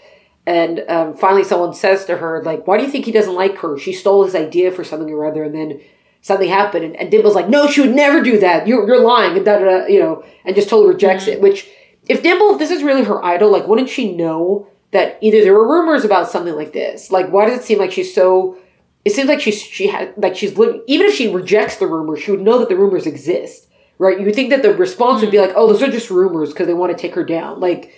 And 0.47 0.85
um, 0.89 1.15
finally, 1.15 1.45
someone 1.45 1.73
says 1.73 2.05
to 2.05 2.19
her, 2.19 2.43
like, 2.43 2.67
why 2.67 2.77
do 2.77 2.85
you 2.85 2.91
think 2.91 3.07
he 3.07 3.13
doesn't 3.13 3.35
like 3.35 3.59
her? 3.59 3.79
She 3.79 3.93
stole 3.93 4.25
his 4.25 4.35
idea 4.35 4.71
for 4.71 4.85
something 4.85 5.09
or 5.11 5.27
other, 5.27 5.45
and 5.45 5.55
then 5.55 5.81
something 6.21 6.49
happened. 6.49 6.85
And, 6.85 6.97
and 6.97 7.11
Dimple's 7.11 7.35
like, 7.35 7.49
no, 7.49 7.67
she 7.67 7.81
would 7.81 7.95
never 7.95 8.23
do 8.23 8.39
that. 8.41 8.67
You're, 8.67 8.87
you're 8.87 9.01
lying. 9.01 9.37
And 9.37 9.45
da, 9.45 9.59
da, 9.59 9.65
da, 9.65 9.87
you 9.87 10.01
know, 10.01 10.25
and 10.45 10.55
just 10.55 10.69
totally 10.69 10.93
rejects 10.93 11.27
it. 11.27 11.41
Which, 11.41 11.69
if 12.09 12.23
Dimple, 12.23 12.53
if 12.53 12.59
this 12.59 12.71
is 12.71 12.83
really 12.83 13.05
her 13.05 13.25
idol, 13.25 13.51
like, 13.51 13.67
wouldn't 13.67 13.89
she 13.89 14.15
know 14.15 14.69
that 14.91 15.19
either 15.23 15.43
there 15.43 15.55
were 15.55 15.69
rumors 15.69 16.05
about 16.05 16.31
something 16.31 16.55
like 16.55 16.73
this? 16.73 17.11
Like, 17.11 17.31
why 17.31 17.47
does 17.47 17.61
it 17.61 17.65
seem 17.65 17.79
like 17.79 17.93
she's 17.93 18.15
so 18.15 18.59
it 19.05 19.13
seems 19.13 19.29
like 19.29 19.41
she's 19.41 19.61
she 19.61 19.89
had 19.89 20.15
like 20.17 20.37
she's 20.37 20.57
living 20.57 20.83
even 20.87 21.07
if 21.07 21.15
she 21.15 21.33
rejects 21.33 21.77
the 21.77 21.87
rumors 21.87 22.23
she 22.23 22.31
would 22.31 22.41
know 22.41 22.59
that 22.59 22.69
the 22.69 22.77
rumors 22.77 23.07
exist 23.07 23.69
right 23.99 24.19
you 24.19 24.27
would 24.27 24.35
think 24.35 24.51
that 24.51 24.63
the 24.63 24.75
response 24.75 25.21
would 25.21 25.31
be 25.31 25.39
like 25.39 25.53
oh 25.55 25.67
those 25.67 25.83
are 25.83 25.91
just 25.91 26.11
rumors 26.11 26.51
because 26.51 26.67
they 26.67 26.75
want 26.75 26.91
to 26.91 27.01
take 27.01 27.15
her 27.15 27.25
down 27.25 27.61
like 27.61 27.93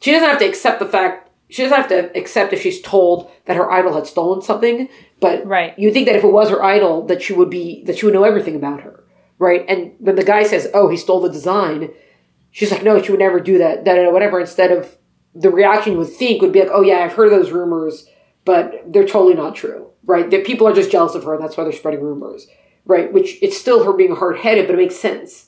she 0.00 0.12
doesn't 0.12 0.28
have 0.28 0.38
to 0.38 0.46
accept 0.46 0.78
the 0.78 0.86
fact 0.86 1.25
she 1.48 1.62
doesn't 1.62 1.76
have 1.76 1.88
to 1.88 2.18
accept 2.18 2.52
if 2.52 2.60
she's 2.60 2.80
told 2.82 3.30
that 3.44 3.56
her 3.56 3.70
idol 3.70 3.94
had 3.94 4.06
stolen 4.06 4.42
something 4.42 4.88
but 5.20 5.46
Right. 5.46 5.78
you 5.78 5.92
think 5.92 6.06
that 6.06 6.16
if 6.16 6.24
it 6.24 6.32
was 6.32 6.50
her 6.50 6.62
idol 6.62 7.06
that 7.06 7.22
she 7.22 7.32
would 7.32 7.50
be 7.50 7.84
that 7.84 7.98
she 7.98 8.06
would 8.06 8.14
know 8.14 8.24
everything 8.24 8.56
about 8.56 8.80
her 8.82 9.04
right 9.38 9.64
and 9.68 9.92
when 9.98 10.16
the 10.16 10.24
guy 10.24 10.42
says 10.44 10.68
oh 10.74 10.88
he 10.88 10.96
stole 10.96 11.20
the 11.20 11.28
design 11.30 11.90
she's 12.50 12.70
like 12.70 12.82
no 12.82 13.00
she 13.02 13.10
would 13.12 13.20
never 13.20 13.40
do 13.40 13.58
that 13.58 13.84
da, 13.84 14.10
whatever 14.10 14.40
instead 14.40 14.70
of 14.72 14.96
the 15.34 15.50
reaction 15.50 15.92
you 15.92 15.98
would 15.98 16.08
think 16.08 16.40
would 16.42 16.52
be 16.52 16.60
like 16.60 16.70
oh 16.72 16.82
yeah 16.82 16.98
i've 16.98 17.12
heard 17.12 17.26
of 17.32 17.38
those 17.38 17.50
rumors 17.52 18.06
but 18.44 18.84
they're 18.86 19.04
totally 19.04 19.34
not 19.34 19.56
true, 19.56 19.90
right? 20.04 20.30
That 20.30 20.46
people 20.46 20.68
are 20.68 20.72
just 20.72 20.92
jealous 20.92 21.16
of 21.16 21.24
her, 21.24 21.34
and 21.34 21.42
that's 21.42 21.56
why 21.56 21.64
they're 21.64 21.72
spreading 21.72 22.00
rumors, 22.00 22.46
right? 22.84 23.12
Which 23.12 23.42
it's 23.42 23.58
still 23.58 23.82
her 23.82 23.92
being 23.92 24.14
hard 24.14 24.36
headed, 24.38 24.68
but 24.68 24.74
it 24.74 24.78
makes 24.78 24.94
sense. 24.94 25.46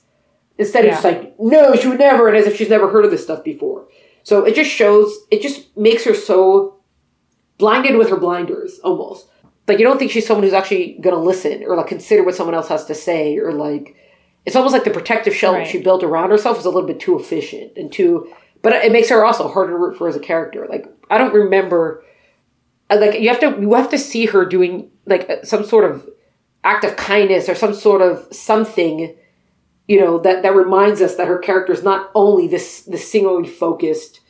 Instead 0.58 0.84
of 0.84 0.90
just 0.90 1.04
like, 1.04 1.36
no, 1.38 1.76
she 1.76 1.86
would 1.86 2.00
never, 2.00 2.26
and 2.26 2.36
as 2.36 2.48
if 2.48 2.56
she's 2.56 2.68
never 2.68 2.90
heard 2.90 3.04
of 3.04 3.12
this 3.12 3.22
stuff 3.22 3.44
before. 3.44 3.86
So 4.28 4.44
it 4.44 4.54
just 4.54 4.70
shows, 4.70 5.20
it 5.30 5.40
just 5.40 5.74
makes 5.74 6.04
her 6.04 6.12
so 6.12 6.80
blinded 7.56 7.96
with 7.96 8.10
her 8.10 8.18
blinders, 8.18 8.78
almost. 8.80 9.26
Like 9.66 9.78
you 9.78 9.86
don't 9.86 9.98
think 9.98 10.10
she's 10.10 10.26
someone 10.26 10.44
who's 10.44 10.52
actually 10.52 10.98
going 11.00 11.16
to 11.16 11.22
listen 11.22 11.64
or 11.64 11.76
like 11.76 11.86
consider 11.86 12.22
what 12.22 12.34
someone 12.34 12.54
else 12.54 12.68
has 12.68 12.84
to 12.86 12.94
say, 12.94 13.38
or 13.38 13.52
like 13.52 13.96
it's 14.44 14.54
almost 14.54 14.74
like 14.74 14.84
the 14.84 14.90
protective 14.90 15.34
shell 15.34 15.54
Right. 15.54 15.66
she 15.66 15.80
built 15.80 16.02
around 16.02 16.28
herself 16.28 16.58
is 16.58 16.66
a 16.66 16.70
little 16.70 16.86
bit 16.86 17.00
too 17.00 17.18
efficient 17.18 17.72
and 17.78 17.90
too. 17.90 18.30
But 18.60 18.74
it 18.74 18.92
makes 18.92 19.08
her 19.08 19.24
also 19.24 19.48
harder 19.48 19.72
to 19.72 19.78
root 19.78 19.96
for 19.96 20.08
as 20.08 20.16
a 20.16 20.20
character. 20.20 20.66
Like 20.68 20.86
I 21.10 21.16
don't 21.16 21.32
remember 21.32 22.04
uh, 22.90 22.98
like 23.00 23.20
you 23.20 23.30
have 23.30 23.40
to 23.40 23.58
you 23.58 23.72
have 23.72 23.88
to 23.90 23.98
see 23.98 24.26
her 24.26 24.44
doing 24.44 24.90
like 25.06 25.28
uh, 25.30 25.42
some 25.42 25.64
sort 25.64 25.90
of 25.90 26.06
act 26.64 26.84
of 26.84 26.96
kindness 26.96 27.48
or 27.48 27.54
some 27.54 27.72
sort 27.72 28.02
of 28.02 28.28
something 28.30 29.16
you 29.88 30.00
know 30.00 30.18
that 30.18 30.42
that 30.42 30.54
reminds 30.54 31.00
us 31.00 31.16
that 31.16 31.26
her 31.26 31.38
character 31.38 31.72
is 31.72 31.82
not 31.82 32.10
only 32.14 32.46
this 32.46 32.82
this 32.82 33.10
singularly 33.10 33.48
focused 33.48 34.20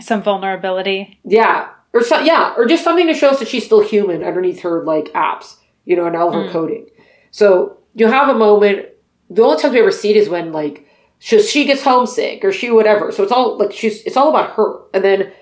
Some 0.00 0.22
vulnerability. 0.22 1.18
yeah 1.24 1.68
or 1.92 2.02
so, 2.02 2.20
yeah 2.20 2.54
or 2.56 2.66
just 2.66 2.84
something 2.84 3.06
that 3.08 3.16
shows 3.16 3.38
that 3.40 3.48
she's 3.48 3.66
still 3.66 3.82
human 3.82 4.24
underneath 4.24 4.60
her 4.62 4.82
like 4.84 5.06
apps 5.06 5.56
you 5.84 5.96
know 5.96 6.06
and 6.06 6.16
all 6.16 6.28
of 6.28 6.34
her 6.34 6.48
mm. 6.48 6.52
coding. 6.52 6.86
So 7.30 7.78
you 7.94 8.06
have 8.06 8.28
a 8.28 8.34
moment 8.34 8.86
the 9.30 9.42
only 9.42 9.60
times 9.60 9.72
we 9.72 9.80
ever 9.80 9.92
see 9.92 10.10
it 10.10 10.16
is 10.16 10.28
when 10.28 10.52
like 10.52 10.86
she, 11.18 11.40
she 11.42 11.64
gets 11.64 11.82
homesick 11.82 12.44
or 12.44 12.52
she 12.52 12.70
whatever. 12.70 13.12
So 13.12 13.22
it's 13.22 13.32
all 13.32 13.56
like 13.56 13.72
she's 13.72 14.02
it's 14.02 14.16
all 14.16 14.30
about 14.30 14.52
her. 14.56 14.80
And 14.92 15.04
then 15.04 15.32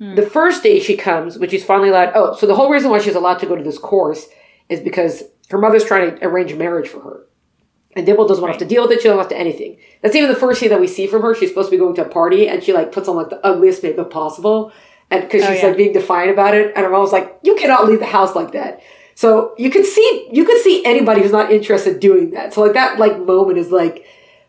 mm. 0.00 0.14
the 0.14 0.22
first 0.22 0.62
day 0.62 0.78
she 0.78 0.96
comes, 0.96 1.38
when 1.38 1.50
she's 1.50 1.64
finally 1.64 1.88
allowed, 1.88 2.12
oh, 2.14 2.34
so 2.36 2.46
the 2.46 2.54
whole 2.54 2.70
reason 2.70 2.90
why 2.90 3.00
she's 3.00 3.14
allowed 3.14 3.38
to 3.38 3.46
go 3.46 3.56
to 3.56 3.64
this 3.64 3.78
course 3.78 4.26
is 4.68 4.80
because 4.80 5.24
her 5.50 5.58
mother's 5.58 5.84
trying 5.84 6.16
to 6.16 6.26
arrange 6.26 6.52
a 6.52 6.56
marriage 6.56 6.88
for 6.88 7.00
her. 7.00 7.26
And 7.96 8.04
Dimple 8.06 8.28
doesn't 8.28 8.42
want 8.42 8.52
to 8.52 8.58
have 8.58 8.68
to 8.68 8.72
deal 8.72 8.82
with 8.82 8.92
it. 8.92 9.00
She 9.00 9.08
doesn't 9.08 9.18
have 9.18 9.28
to 9.30 9.36
anything. 9.38 9.78
That's 10.02 10.14
even 10.14 10.28
the 10.30 10.36
first 10.38 10.60
thing 10.60 10.68
that 10.68 10.78
we 10.80 10.86
see 10.86 11.06
from 11.06 11.22
her. 11.22 11.34
She's 11.34 11.48
supposed 11.48 11.68
to 11.70 11.76
be 11.76 11.78
going 11.78 11.94
to 11.96 12.04
a 12.04 12.08
party 12.08 12.46
and 12.46 12.62
she 12.62 12.72
like 12.74 12.92
puts 12.92 13.08
on 13.08 13.16
like 13.16 13.30
the 13.30 13.44
ugliest 13.44 13.82
makeup 13.82 14.10
possible. 14.10 14.70
And 15.10 15.22
because 15.22 15.42
Oh, 15.44 15.52
she's 15.52 15.62
yeah. 15.62 15.68
like 15.68 15.76
being 15.78 15.92
defiant 15.94 16.30
about 16.30 16.54
it. 16.54 16.72
And 16.76 16.84
her 16.84 16.90
mom 16.90 17.00
was 17.00 17.12
like, 17.12 17.38
you 17.42 17.56
cannot 17.56 17.86
leave 17.88 17.98
the 18.00 18.06
house 18.06 18.36
like 18.36 18.52
that. 18.52 18.82
So 19.14 19.54
you 19.56 19.70
could 19.70 19.86
see, 19.86 20.28
you 20.30 20.44
could 20.44 20.60
see 20.60 20.84
anybody 20.84 21.22
who's 21.22 21.32
not 21.32 21.50
interested 21.50 21.98
doing 21.98 22.32
that. 22.32 22.52
So 22.52 22.60
like 22.60 22.74
that 22.74 22.98
like 22.98 23.18
moment 23.18 23.56
is 23.56 23.70
like, 23.70 24.04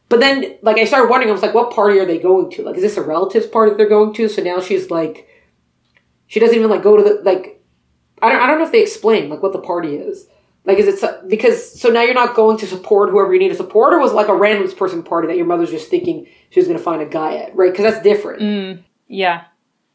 but 0.09 0.19
then 0.19 0.57
like 0.61 0.77
I 0.77 0.83
started 0.83 1.09
wondering, 1.09 1.29
I 1.29 1.33
was 1.33 1.41
like, 1.41 1.53
what 1.53 1.71
party 1.73 1.99
are 1.99 2.05
they 2.05 2.17
going 2.19 2.49
to? 2.51 2.63
Like, 2.63 2.75
is 2.75 2.81
this 2.81 2.97
a 2.97 3.01
relative's 3.01 3.47
party 3.47 3.69
that 3.71 3.77
they're 3.77 3.87
going 3.87 4.13
to? 4.15 4.27
So 4.27 4.41
now 4.41 4.59
she's 4.59 4.91
like, 4.91 5.27
she 6.27 6.41
doesn't 6.41 6.55
even 6.57 6.69
like 6.69 6.83
go 6.83 6.97
to 6.97 7.03
the 7.03 7.21
like. 7.23 7.61
I 8.21 8.29
don't. 8.31 8.41
I 8.41 8.47
don't 8.47 8.57
know 8.59 8.65
if 8.65 8.71
they 8.71 8.81
explain 8.81 9.29
like 9.29 9.41
what 9.43 9.53
the 9.53 9.59
party 9.61 9.95
is. 9.95 10.27
Like, 10.67 10.79
is 10.79 10.87
it 10.87 10.99
so, 10.99 11.23
because 11.25 11.79
so 11.79 11.87
now 11.87 12.01
you're 12.01 12.13
not 12.13 12.35
going 12.35 12.57
to 12.57 12.67
support 12.67 13.09
whoever 13.09 13.33
you 13.33 13.39
need 13.39 13.49
to 13.49 13.55
support, 13.55 13.93
or 13.93 13.99
was 13.99 14.11
it 14.11 14.15
like 14.15 14.27
a 14.27 14.35
random 14.35 14.69
person 14.75 15.01
party 15.01 15.29
that 15.29 15.37
your 15.37 15.45
mother's 15.45 15.71
just 15.71 15.89
thinking 15.89 16.27
she 16.49 16.59
was 16.59 16.67
going 16.67 16.77
to 16.77 16.83
find 16.83 17.01
a 17.01 17.05
guy 17.05 17.37
at, 17.37 17.55
right? 17.55 17.71
Because 17.71 17.85
that's 17.85 18.03
different. 18.03 18.41
Mm, 18.41 18.83
yeah, 19.07 19.45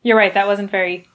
you're 0.03 0.17
right. 0.17 0.33
That 0.33 0.47
wasn't 0.47 0.71
very 0.71 1.07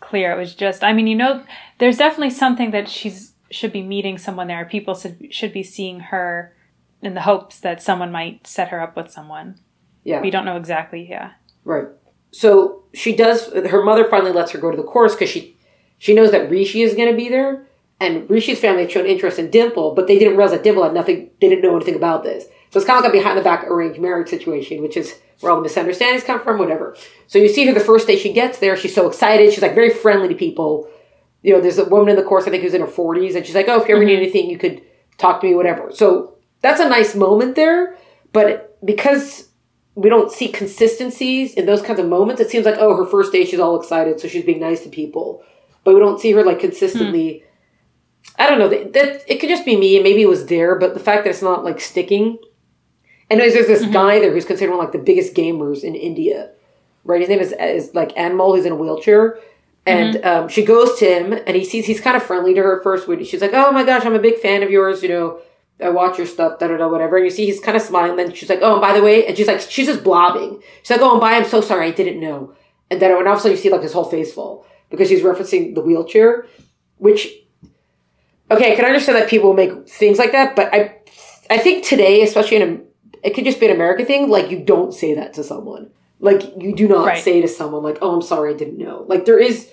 clear. 0.00 0.32
It 0.32 0.38
was 0.38 0.54
just. 0.54 0.82
I 0.82 0.94
mean, 0.94 1.06
you 1.06 1.16
know, 1.16 1.44
there's 1.76 1.98
definitely 1.98 2.30
something 2.30 2.70
that 2.70 2.88
she's 2.88 3.34
should 3.50 3.72
be 3.72 3.82
meeting 3.82 4.16
someone 4.16 4.46
there. 4.46 4.64
People 4.64 4.94
should 4.94 5.34
should 5.34 5.52
be 5.52 5.62
seeing 5.62 6.00
her 6.00 6.56
in 7.02 7.12
the 7.12 7.20
hopes 7.20 7.60
that 7.60 7.82
someone 7.82 8.10
might 8.10 8.46
set 8.46 8.68
her 8.68 8.80
up 8.80 8.96
with 8.96 9.10
someone. 9.10 9.60
Yeah, 10.02 10.22
we 10.22 10.30
don't 10.30 10.46
know 10.46 10.56
exactly. 10.56 11.06
Yeah, 11.10 11.32
right. 11.62 11.88
So 12.30 12.84
she 12.94 13.14
does. 13.14 13.52
Her 13.52 13.84
mother 13.84 14.08
finally 14.08 14.32
lets 14.32 14.52
her 14.52 14.58
go 14.58 14.70
to 14.70 14.76
the 14.78 14.82
course 14.82 15.14
because 15.14 15.28
she 15.28 15.58
she 15.98 16.14
knows 16.14 16.30
that 16.30 16.48
Rishi 16.48 16.80
is 16.80 16.94
going 16.94 17.10
to 17.10 17.16
be 17.16 17.28
there 17.28 17.67
and 18.00 18.28
Rishi's 18.30 18.60
family 18.60 18.82
had 18.82 18.92
shown 18.92 19.06
interest 19.06 19.38
in 19.38 19.50
Dimple, 19.50 19.94
but 19.94 20.06
they 20.06 20.18
didn't 20.18 20.36
realize 20.36 20.52
that 20.52 20.62
Dimple 20.62 20.84
had 20.84 20.94
nothing, 20.94 21.30
they 21.40 21.48
didn't 21.48 21.62
know 21.62 21.74
anything 21.74 21.96
about 21.96 22.22
this. 22.22 22.44
So 22.70 22.78
it's 22.78 22.86
kind 22.86 22.98
of 22.98 23.04
like 23.04 23.12
a 23.12 23.18
behind 23.18 23.38
the 23.38 23.42
back 23.42 23.64
arranged 23.64 24.00
marriage 24.00 24.28
situation, 24.28 24.82
which 24.82 24.96
is 24.96 25.18
where 25.40 25.50
all 25.50 25.58
the 25.58 25.62
misunderstandings 25.62 26.22
come 26.22 26.40
from, 26.40 26.58
whatever. 26.58 26.96
So 27.26 27.38
you 27.38 27.48
see 27.48 27.66
her 27.66 27.72
the 27.72 27.80
first 27.80 28.06
day 28.06 28.16
she 28.16 28.32
gets 28.32 28.58
there, 28.58 28.76
she's 28.76 28.94
so 28.94 29.08
excited, 29.08 29.52
she's 29.52 29.62
like 29.62 29.74
very 29.74 29.90
friendly 29.90 30.28
to 30.28 30.34
people. 30.34 30.88
You 31.42 31.54
know, 31.54 31.60
there's 31.60 31.78
a 31.78 31.86
woman 31.86 32.10
in 32.10 32.16
the 32.16 32.22
course, 32.22 32.46
I 32.46 32.50
think 32.50 32.62
who's 32.62 32.74
in 32.74 32.80
her 32.80 32.86
40s, 32.86 33.34
and 33.34 33.44
she's 33.44 33.54
like, 33.54 33.68
oh, 33.68 33.80
if 33.80 33.88
you 33.88 33.96
ever 33.96 34.04
need 34.04 34.14
mm-hmm. 34.14 34.22
anything, 34.22 34.50
you 34.50 34.58
could 34.58 34.82
talk 35.16 35.40
to 35.40 35.46
me, 35.46 35.54
whatever. 35.54 35.90
So 35.92 36.36
that's 36.60 36.80
a 36.80 36.88
nice 36.88 37.14
moment 37.14 37.56
there, 37.56 37.96
but 38.32 38.78
because 38.84 39.48
we 39.94 40.08
don't 40.08 40.30
see 40.30 40.48
consistencies 40.48 41.54
in 41.54 41.66
those 41.66 41.82
kinds 41.82 41.98
of 41.98 42.06
moments, 42.06 42.40
it 42.40 42.50
seems 42.50 42.64
like, 42.66 42.76
oh, 42.78 42.96
her 42.96 43.06
first 43.06 43.32
day 43.32 43.44
she's 43.44 43.58
all 43.58 43.80
excited, 43.80 44.20
so 44.20 44.28
she's 44.28 44.44
being 44.44 44.60
nice 44.60 44.82
to 44.82 44.88
people. 44.88 45.42
But 45.82 45.94
we 45.94 46.00
don't 46.00 46.20
see 46.20 46.30
her 46.32 46.44
like 46.44 46.60
consistently. 46.60 47.38
Hmm 47.38 47.47
I 48.38 48.48
don't 48.48 48.58
know 48.58 48.68
that, 48.68 48.92
that 48.92 49.24
it 49.26 49.40
could 49.40 49.48
just 49.48 49.64
be 49.64 49.76
me. 49.76 49.96
And 49.96 50.04
maybe 50.04 50.22
it 50.22 50.28
was 50.28 50.46
there, 50.46 50.76
but 50.76 50.94
the 50.94 51.00
fact 51.00 51.24
that 51.24 51.30
it's 51.30 51.42
not 51.42 51.64
like 51.64 51.80
sticking. 51.80 52.38
And 53.30 53.40
there's 53.40 53.54
this 53.54 53.82
mm-hmm. 53.82 53.92
guy 53.92 54.20
there 54.20 54.32
who's 54.32 54.44
considered 54.44 54.70
one 54.70 54.80
of 54.80 54.84
like 54.86 54.92
the 54.92 55.04
biggest 55.04 55.34
gamers 55.34 55.82
in 55.82 55.94
India, 55.94 56.50
right? 57.04 57.20
His 57.20 57.28
name 57.28 57.40
is, 57.40 57.52
is 57.52 57.94
like 57.94 58.14
Anmol. 58.14 58.56
He's 58.56 58.64
in 58.64 58.72
a 58.72 58.76
wheelchair, 58.76 59.38
and 59.84 60.16
mm-hmm. 60.16 60.26
um, 60.26 60.48
she 60.48 60.64
goes 60.64 60.98
to 61.00 61.04
him, 61.04 61.32
and 61.32 61.54
he 61.54 61.64
sees 61.64 61.84
he's 61.84 62.00
kind 62.00 62.16
of 62.16 62.22
friendly 62.22 62.54
to 62.54 62.62
her 62.62 62.82
first. 62.82 63.06
When 63.06 63.22
she's 63.24 63.42
like, 63.42 63.52
"Oh 63.52 63.70
my 63.70 63.84
gosh, 63.84 64.06
I'm 64.06 64.14
a 64.14 64.18
big 64.18 64.38
fan 64.38 64.62
of 64.62 64.70
yours," 64.70 65.02
you 65.02 65.08
know. 65.10 65.40
I 65.80 65.90
watch 65.90 66.18
your 66.18 66.26
stuff, 66.26 66.58
da 66.58 66.66
da 66.66 66.76
da, 66.76 66.88
whatever. 66.88 67.18
And 67.18 67.24
you 67.24 67.30
see 67.30 67.46
he's 67.46 67.60
kind 67.60 67.76
of 67.76 67.82
smiling. 67.82 68.16
Then 68.16 68.32
she's 68.32 68.48
like, 68.48 68.60
"Oh, 68.62 68.72
and 68.72 68.80
by 68.80 68.94
the 68.94 69.02
way," 69.02 69.26
and 69.26 69.36
she's 69.36 69.46
like, 69.46 69.60
she's 69.60 69.86
just 69.86 70.02
blobbing. 70.02 70.60
She's 70.82 70.90
like, 70.90 71.00
"Oh, 71.00 71.12
and 71.12 71.20
by, 71.20 71.34
I'm 71.34 71.44
so 71.44 71.60
sorry, 71.60 71.86
I 71.86 71.90
didn't 71.90 72.18
know." 72.18 72.54
And 72.90 73.00
then 73.00 73.14
when 73.16 73.26
all 73.26 73.34
of 73.34 73.38
a 73.38 73.42
sudden 73.42 73.56
you 73.56 73.62
see 73.62 73.70
like 73.70 73.82
his 73.82 73.92
whole 73.92 74.04
face 74.04 74.32
fall 74.32 74.66
because 74.90 75.08
she's 75.08 75.22
referencing 75.22 75.74
the 75.74 75.82
wheelchair, 75.82 76.46
which 76.96 77.28
okay, 78.50 78.72
I 78.72 78.76
can 78.76 78.84
understand 78.84 79.18
that 79.18 79.28
people 79.28 79.52
make 79.52 79.88
things 79.88 80.18
like 80.18 80.32
that, 80.32 80.56
but 80.56 80.72
I, 80.72 80.96
I 81.50 81.58
think 81.58 81.84
today, 81.84 82.22
especially 82.22 82.58
in 82.58 82.62
a, 82.62 83.26
it 83.26 83.34
could 83.34 83.44
just 83.44 83.60
be 83.60 83.66
an 83.66 83.74
American 83.74 84.06
thing. 84.06 84.28
Like 84.28 84.50
you 84.50 84.64
don't 84.64 84.92
say 84.92 85.14
that 85.14 85.34
to 85.34 85.44
someone. 85.44 85.90
Like 86.20 86.42
you 86.60 86.74
do 86.74 86.88
not 86.88 87.06
right. 87.06 87.22
say 87.22 87.40
to 87.40 87.48
someone 87.48 87.82
like, 87.82 87.98
"Oh, 88.02 88.14
I'm 88.14 88.22
sorry, 88.22 88.52
I 88.52 88.56
didn't 88.56 88.78
know." 88.78 89.04
Like 89.06 89.24
there 89.24 89.38
is, 89.38 89.70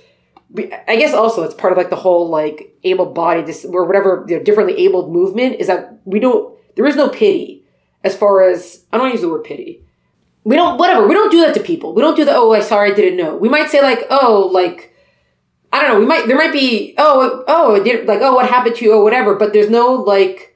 I 0.88 0.96
guess 0.96 1.14
also 1.14 1.44
it's 1.44 1.56
part 1.56 1.74
of 1.74 1.78
like 1.78 1.90
the 1.90 1.96
whole 1.96 2.30
like 2.30 2.76
able 2.84 3.08
bodied 3.08 3.54
or 3.66 3.86
whatever 3.86 4.26
you 4.28 4.38
know, 4.38 4.44
differently 4.44 4.78
abled 4.78 5.12
movement 5.12 5.56
is 5.60 5.68
that 5.68 6.00
we 6.06 6.20
don't. 6.20 6.56
There 6.76 6.86
is 6.86 6.96
no 6.96 7.10
pity 7.10 7.64
as 8.04 8.16
far 8.16 8.44
as 8.44 8.84
I 8.94 8.98
don't 8.98 9.12
use 9.12 9.22
the 9.22 9.30
word 9.30 9.44
pity. 9.44 9.84
We 10.44 10.56
don't 10.56 10.78
whatever. 10.78 11.08
We 11.08 11.16
don't 11.16 11.32
do 11.32 11.42
that 11.42 11.56
to 11.56 11.60
people. 11.60 11.96
We 11.96 12.04
don't 12.04 12.16
do 12.16 12.26
the 12.26 12.36
oh, 12.36 12.54
I'm 12.54 12.62
sorry, 12.62 12.92
I 12.92 12.96
didn't 12.96 13.18
know. 13.18 13.36
We 13.36 13.50
might 13.50 13.70
say 13.70 13.82
like 13.82 14.06
oh 14.12 14.50
like 14.54 14.95
I 15.76 15.82
don't 15.82 15.94
know. 15.94 16.00
We 16.00 16.06
might 16.06 16.26
there 16.28 16.38
might 16.38 16.54
be 16.54 16.96
oh 16.98 17.44
oh 17.50 17.74
like 18.06 18.22
oh 18.22 18.36
what 18.36 18.50
happened 18.50 18.78
to 18.78 18.86
you 18.86 18.94
or 18.94 19.04
whatever, 19.04 19.36
but 19.36 19.52
there's 19.52 19.70
no 19.70 19.92
like 19.94 20.56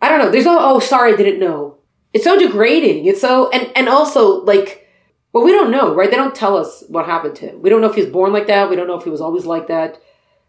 I 0.00 0.08
don't 0.08 0.18
know. 0.18 0.30
There's 0.30 0.46
no 0.46 0.56
oh 0.58 0.80
sorry 0.80 1.12
I 1.12 1.16
didn't 1.16 1.38
know. 1.38 1.76
It's 2.14 2.24
so 2.24 2.38
degrading. 2.38 3.04
It's 3.04 3.20
so 3.20 3.50
and 3.50 3.70
and 3.76 3.90
also 3.90 4.42
like 4.44 4.88
well 5.34 5.44
we 5.44 5.52
don't 5.52 5.70
know 5.70 5.94
right. 5.94 6.10
They 6.10 6.16
don't 6.16 6.34
tell 6.34 6.56
us 6.56 6.84
what 6.88 7.04
happened 7.04 7.36
to 7.36 7.48
him. 7.48 7.60
We 7.60 7.68
don't 7.68 7.82
know 7.82 7.90
if 7.90 7.94
he 7.94 8.00
was 8.00 8.10
born 8.10 8.32
like 8.32 8.46
that. 8.46 8.70
We 8.70 8.76
don't 8.76 8.86
know 8.86 8.96
if 8.96 9.04
he 9.04 9.10
was 9.10 9.20
always 9.20 9.44
like 9.44 9.66
that. 9.68 10.00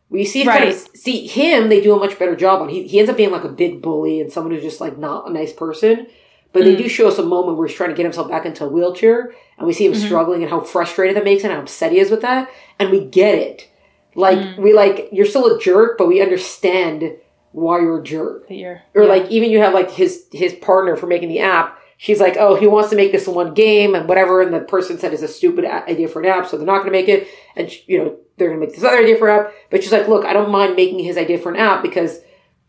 We 0.09 0.23
see 0.23 0.45
right. 0.45 0.59
kind 0.59 0.69
of 0.69 0.77
see 0.95 1.27
him. 1.27 1.67
They 1.67 1.81
do 1.81 1.93
a 1.93 1.99
much 1.99 2.17
better 2.17 2.37
job 2.37 2.61
on. 2.61 2.69
He 2.69 2.87
he 2.87 2.99
ends 2.99 3.11
up 3.11 3.17
being 3.17 3.31
like 3.31 3.43
a 3.43 3.49
big 3.49 3.81
bully 3.81 4.21
and 4.21 4.31
someone 4.31 4.53
who's 4.53 4.63
just 4.63 4.79
like 4.79 4.97
not 4.97 5.29
a 5.29 5.33
nice 5.33 5.51
person. 5.51 6.07
But 6.53 6.61
mm. 6.61 6.65
they 6.65 6.75
do 6.75 6.87
show 6.87 7.07
us 7.07 7.17
a 7.17 7.23
moment 7.23 7.57
where 7.57 7.67
he's 7.67 7.75
trying 7.75 7.89
to 7.89 7.95
get 7.95 8.03
himself 8.03 8.29
back 8.29 8.45
into 8.45 8.63
a 8.63 8.69
wheelchair, 8.69 9.33
and 9.57 9.67
we 9.67 9.73
see 9.73 9.85
him 9.85 9.93
mm-hmm. 9.93 10.05
struggling 10.05 10.41
and 10.43 10.49
how 10.49 10.61
frustrated 10.61 11.17
that 11.17 11.25
makes 11.25 11.43
him, 11.43 11.49
and 11.49 11.57
how 11.57 11.63
upset 11.63 11.91
he 11.91 11.99
is 11.99 12.11
with 12.11 12.21
that, 12.21 12.49
and 12.79 12.91
we 12.91 13.03
get 13.03 13.35
it. 13.35 13.69
Like 14.15 14.37
mm. 14.37 14.57
we 14.59 14.73
like 14.73 15.09
you're 15.11 15.25
still 15.25 15.55
a 15.55 15.59
jerk, 15.59 15.97
but 15.97 16.07
we 16.07 16.21
understand 16.21 17.15
why 17.51 17.79
you're 17.79 17.99
a 17.99 18.03
jerk. 18.03 18.45
You're, 18.49 18.81
or 18.93 19.03
yeah. 19.03 19.09
like 19.09 19.31
even 19.31 19.49
you 19.49 19.59
have 19.59 19.73
like 19.73 19.91
his 19.91 20.25
his 20.31 20.53
partner 20.53 20.95
for 20.95 21.07
making 21.07 21.29
the 21.29 21.39
app. 21.39 21.79
She's 21.97 22.19
like, 22.19 22.35
oh, 22.37 22.55
he 22.55 22.67
wants 22.67 22.89
to 22.89 22.95
make 22.95 23.11
this 23.13 23.27
one 23.27 23.53
game 23.53 23.95
and 23.95 24.09
whatever, 24.09 24.41
and 24.41 24.53
the 24.53 24.59
person 24.59 24.99
said 24.99 25.13
it's 25.13 25.21
a 25.21 25.27
stupid 25.27 25.63
idea 25.63 26.07
for 26.07 26.21
an 26.21 26.27
app, 26.27 26.47
so 26.47 26.57
they're 26.57 26.65
not 26.65 26.79
going 26.79 26.87
to 26.87 26.91
make 26.91 27.07
it, 27.07 27.27
and 27.55 27.71
you 27.87 27.97
know 27.97 28.17
they're 28.37 28.49
going 28.49 28.59
to 28.59 28.65
make 28.65 28.75
this 28.75 28.83
other 28.83 28.97
idea 28.97 29.17
for 29.17 29.29
an 29.29 29.45
app. 29.45 29.53
But 29.71 29.81
she's 29.81 29.91
like, 29.91 30.07
look, 30.07 30.25
I 30.25 30.33
don't 30.33 30.51
mind 30.51 30.75
making 30.75 30.99
his 30.99 31.17
idea 31.17 31.39
for 31.39 31.51
an 31.51 31.59
app 31.59 31.81
because 31.81 32.19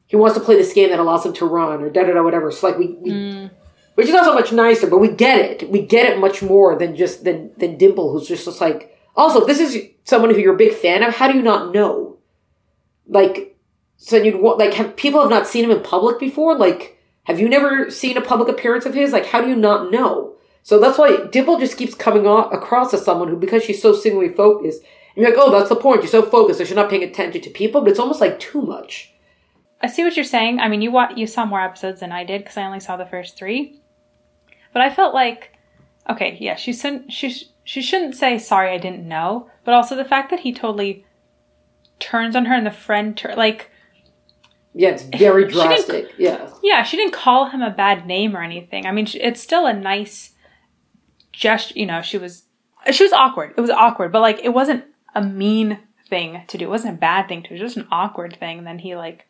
he 0.06 0.16
wants 0.16 0.38
to 0.38 0.44
play 0.44 0.56
this 0.56 0.72
game 0.72 0.90
that 0.90 1.00
allows 1.00 1.26
him 1.26 1.32
to 1.34 1.46
run 1.46 1.82
or 1.82 1.90
da 1.90 2.04
da 2.04 2.12
da 2.12 2.22
whatever. 2.22 2.50
So 2.50 2.68
like 2.68 2.78
we, 2.78 2.96
we 3.00 3.10
mm 3.10 3.50
which 3.94 4.08
is 4.08 4.14
also 4.14 4.34
much 4.34 4.52
nicer. 4.52 4.88
But 4.88 4.98
we 4.98 5.08
get 5.08 5.38
it. 5.38 5.70
We 5.70 5.82
get 5.82 6.10
it 6.10 6.18
much 6.18 6.42
more 6.42 6.78
than 6.78 6.96
just 6.96 7.24
than 7.24 7.52
than 7.56 7.78
Dimple, 7.78 8.12
who's 8.12 8.28
just, 8.28 8.44
just 8.44 8.60
like. 8.60 8.90
Also, 9.16 9.46
this 9.46 9.60
is 9.60 9.90
someone 10.02 10.30
who 10.30 10.40
you're 10.40 10.54
a 10.54 10.58
big 10.58 10.74
fan 10.74 11.02
of. 11.02 11.14
How 11.14 11.30
do 11.30 11.36
you 11.36 11.42
not 11.42 11.72
know? 11.72 12.18
Like, 13.06 13.56
so 13.96 14.16
you'd 14.16 14.40
want 14.40 14.58
like 14.58 14.74
have 14.74 14.96
people 14.96 15.20
have 15.20 15.30
not 15.30 15.46
seen 15.46 15.64
him 15.64 15.70
in 15.70 15.82
public 15.82 16.18
before. 16.18 16.58
Like, 16.58 16.98
have 17.24 17.38
you 17.40 17.48
never 17.48 17.90
seen 17.90 18.16
a 18.16 18.20
public 18.20 18.48
appearance 18.48 18.86
of 18.86 18.94
his? 18.94 19.12
Like, 19.12 19.26
how 19.26 19.40
do 19.40 19.48
you 19.48 19.56
not 19.56 19.90
know? 19.90 20.34
So 20.62 20.78
that's 20.78 20.98
why 20.98 21.26
Dimple 21.30 21.58
just 21.58 21.76
keeps 21.76 21.94
coming 21.94 22.26
on, 22.26 22.52
across 22.52 22.94
as 22.94 23.04
someone 23.04 23.28
who, 23.28 23.36
because 23.36 23.62
she's 23.62 23.82
so 23.82 23.92
singularly 23.92 24.34
focused, 24.34 24.82
you're 25.14 25.28
like, 25.28 25.38
oh, 25.38 25.50
that's 25.50 25.68
the 25.68 25.76
point. 25.76 26.02
You're 26.02 26.10
so 26.10 26.22
focused, 26.22 26.58
so 26.58 26.64
she's 26.64 26.74
not 26.74 26.88
paying 26.88 27.02
attention 27.02 27.42
to 27.42 27.50
people, 27.50 27.82
but 27.82 27.90
it's 27.90 28.00
almost 28.00 28.20
like 28.20 28.40
too 28.40 28.62
much. 28.62 29.12
I 29.82 29.86
see 29.88 30.02
what 30.02 30.16
you're 30.16 30.24
saying. 30.24 30.60
I 30.60 30.68
mean, 30.68 30.80
you 30.80 30.90
wa- 30.90 31.12
you 31.14 31.26
saw 31.26 31.44
more 31.44 31.60
episodes 31.60 32.00
than 32.00 32.12
I 32.12 32.24
did 32.24 32.42
because 32.42 32.56
I 32.56 32.64
only 32.64 32.80
saw 32.80 32.96
the 32.96 33.04
first 33.04 33.36
three. 33.36 33.82
But 34.74 34.82
I 34.82 34.90
felt 34.90 35.14
like, 35.14 35.56
okay, 36.10 36.36
yeah, 36.38 36.56
she 36.56 36.74
shouldn't, 36.74 37.10
she, 37.10 37.34
she 37.64 37.80
shouldn't 37.80 38.14
say, 38.14 38.38
sorry, 38.38 38.70
I 38.70 38.78
didn't 38.78 39.08
know. 39.08 39.48
But 39.64 39.72
also 39.72 39.96
the 39.96 40.04
fact 40.04 40.28
that 40.30 40.40
he 40.40 40.52
totally 40.52 41.06
turns 41.98 42.36
on 42.36 42.44
her 42.44 42.54
and 42.54 42.66
the 42.66 42.70
friend, 42.70 43.16
tur- 43.16 43.34
like, 43.34 43.70
yeah, 44.74 44.90
it's 44.90 45.04
very 45.04 45.46
drastic. 45.46 46.10
Yeah. 46.18 46.50
Yeah, 46.62 46.82
she 46.82 46.96
didn't 46.96 47.12
call 47.12 47.50
him 47.50 47.62
a 47.62 47.70
bad 47.70 48.06
name 48.06 48.36
or 48.36 48.42
anything. 48.42 48.86
I 48.86 48.92
mean, 48.92 49.06
it's 49.14 49.40
still 49.40 49.66
a 49.66 49.72
nice 49.72 50.32
gesture. 51.32 51.78
You 51.78 51.86
know, 51.86 52.02
she 52.02 52.18
was 52.18 52.42
she 52.90 53.04
was 53.04 53.12
awkward. 53.12 53.54
It 53.56 53.60
was 53.60 53.70
awkward, 53.70 54.10
but 54.10 54.20
like 54.20 54.40
it 54.42 54.48
wasn't 54.48 54.84
a 55.14 55.22
mean 55.22 55.78
thing 56.08 56.42
to 56.48 56.58
do. 56.58 56.64
It 56.64 56.70
wasn't 56.70 56.96
a 56.96 56.98
bad 56.98 57.28
thing 57.28 57.44
to 57.44 57.50
do. 57.50 57.54
It 57.54 57.62
was 57.62 57.72
just 57.72 57.76
an 57.76 57.88
awkward 57.92 58.36
thing. 58.36 58.58
And 58.58 58.66
then 58.66 58.80
he 58.80 58.96
like, 58.96 59.26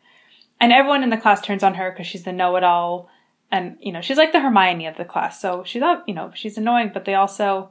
and 0.59 0.73
everyone 0.73 1.03
in 1.03 1.11
the 1.11 1.17
class 1.17 1.41
turns 1.41 1.61
on 1.61 1.75
her 1.75 1.91
because 1.91 2.07
she's 2.07 2.23
the 2.23 2.33
know-it-all 2.33 3.07
and 3.51 3.77
you 3.79 3.91
know 3.91 4.01
she's 4.01 4.17
like 4.17 4.31
the 4.31 4.39
Hermione 4.39 4.87
of 4.87 4.97
the 4.97 5.05
class. 5.05 5.39
So 5.41 5.63
she's 5.65 5.79
not 5.79 6.07
you 6.07 6.13
know 6.13 6.31
she's 6.33 6.57
annoying, 6.57 6.91
but 6.93 7.05
they 7.05 7.15
also 7.15 7.69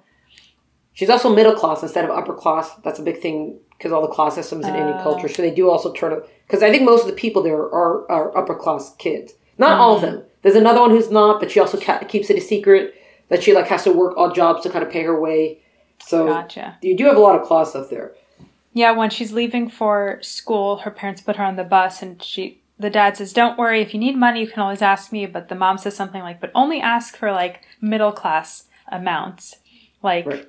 she's 0.93 1.11
also 1.11 1.35
middle 1.35 1.55
class 1.55 1.83
instead 1.83 2.05
of 2.05 2.11
upper 2.11 2.35
class. 2.35 2.75
That's 2.85 2.99
a 2.99 3.03
big 3.03 3.19
thing 3.19 3.59
because 3.77 3.93
all 3.93 4.03
the 4.03 4.09
class 4.09 4.35
systems 4.35 4.67
in 4.67 4.75
uh, 4.75 4.79
Indian 4.79 5.03
culture. 5.03 5.29
So 5.29 5.43
they 5.43 5.51
do 5.51 5.71
also 5.71 5.93
turn 5.93 6.13
up. 6.13 6.29
because 6.47 6.63
I 6.63 6.71
think 6.71 6.85
most 6.85 7.03
of 7.03 7.09
the 7.09 7.17
people 7.17 7.43
there 7.43 7.59
are 7.61 8.11
are 8.11 8.37
upper 8.37 8.55
class 8.55 8.95
kids. 8.99 9.35
Not 9.59 9.79
all 9.79 9.97
of 9.97 10.03
them. 10.03 10.25
There's 10.43 10.57
another 10.57 10.81
one 10.81 10.91
who's 10.91 11.11
not, 11.11 11.41
but 11.41 11.51
she 11.51 11.61
also 11.61 11.81
ca- 11.81 12.01
keeps 12.01 12.29
it 12.29 12.37
a 12.37 12.41
secret 12.41 12.95
that 13.29 13.43
she 13.43 13.55
like 13.55 13.69
has 13.69 13.85
to 13.85 13.93
work 13.93 14.15
odd 14.17 14.35
jobs 14.35 14.63
to 14.63 14.71
kind 14.71 14.85
of 14.85 14.91
pay 14.91 15.03
her 15.03 15.19
way. 15.19 15.61
So 16.05 16.27
gotcha. 16.27 16.77
you 16.83 16.97
do 16.97 17.07
have 17.07 17.17
a 17.17 17.21
lot 17.21 17.41
of 17.41 17.47
class 17.47 17.71
stuff 17.71 17.89
there. 17.89 18.15
Yeah, 18.73 18.91
when 18.91 19.11
she's 19.11 19.33
leaving 19.33 19.69
for 19.69 20.19
school, 20.21 20.79
her 20.79 20.91
parents 20.91 21.21
put 21.21 21.37
her 21.37 21.45
on 21.45 21.57
the 21.57 21.65
bus, 21.65 22.03
and 22.03 22.21
she 22.23 22.61
the 22.79 22.91
dad 22.91 23.17
says, 23.17 23.33
Don't 23.33 23.59
worry, 23.59 23.81
if 23.81 23.95
you 23.95 24.01
need 24.01 24.17
money, 24.17 24.41
you 24.41 24.49
can 24.49 24.63
always 24.63 24.83
ask 24.83 25.13
me. 25.13 25.27
But 25.27 25.49
the 25.49 25.55
mom 25.55 25.79
says 25.79 25.97
something 25.97 26.23
like, 26.23 26.41
But 26.41 26.51
only 26.55 26.81
ask 26.81 27.17
for 27.17 27.33
like 27.33 27.63
middle 27.81 28.13
class 28.13 28.65
amounts. 28.91 29.57
Like, 30.03 30.27
right. 30.27 30.49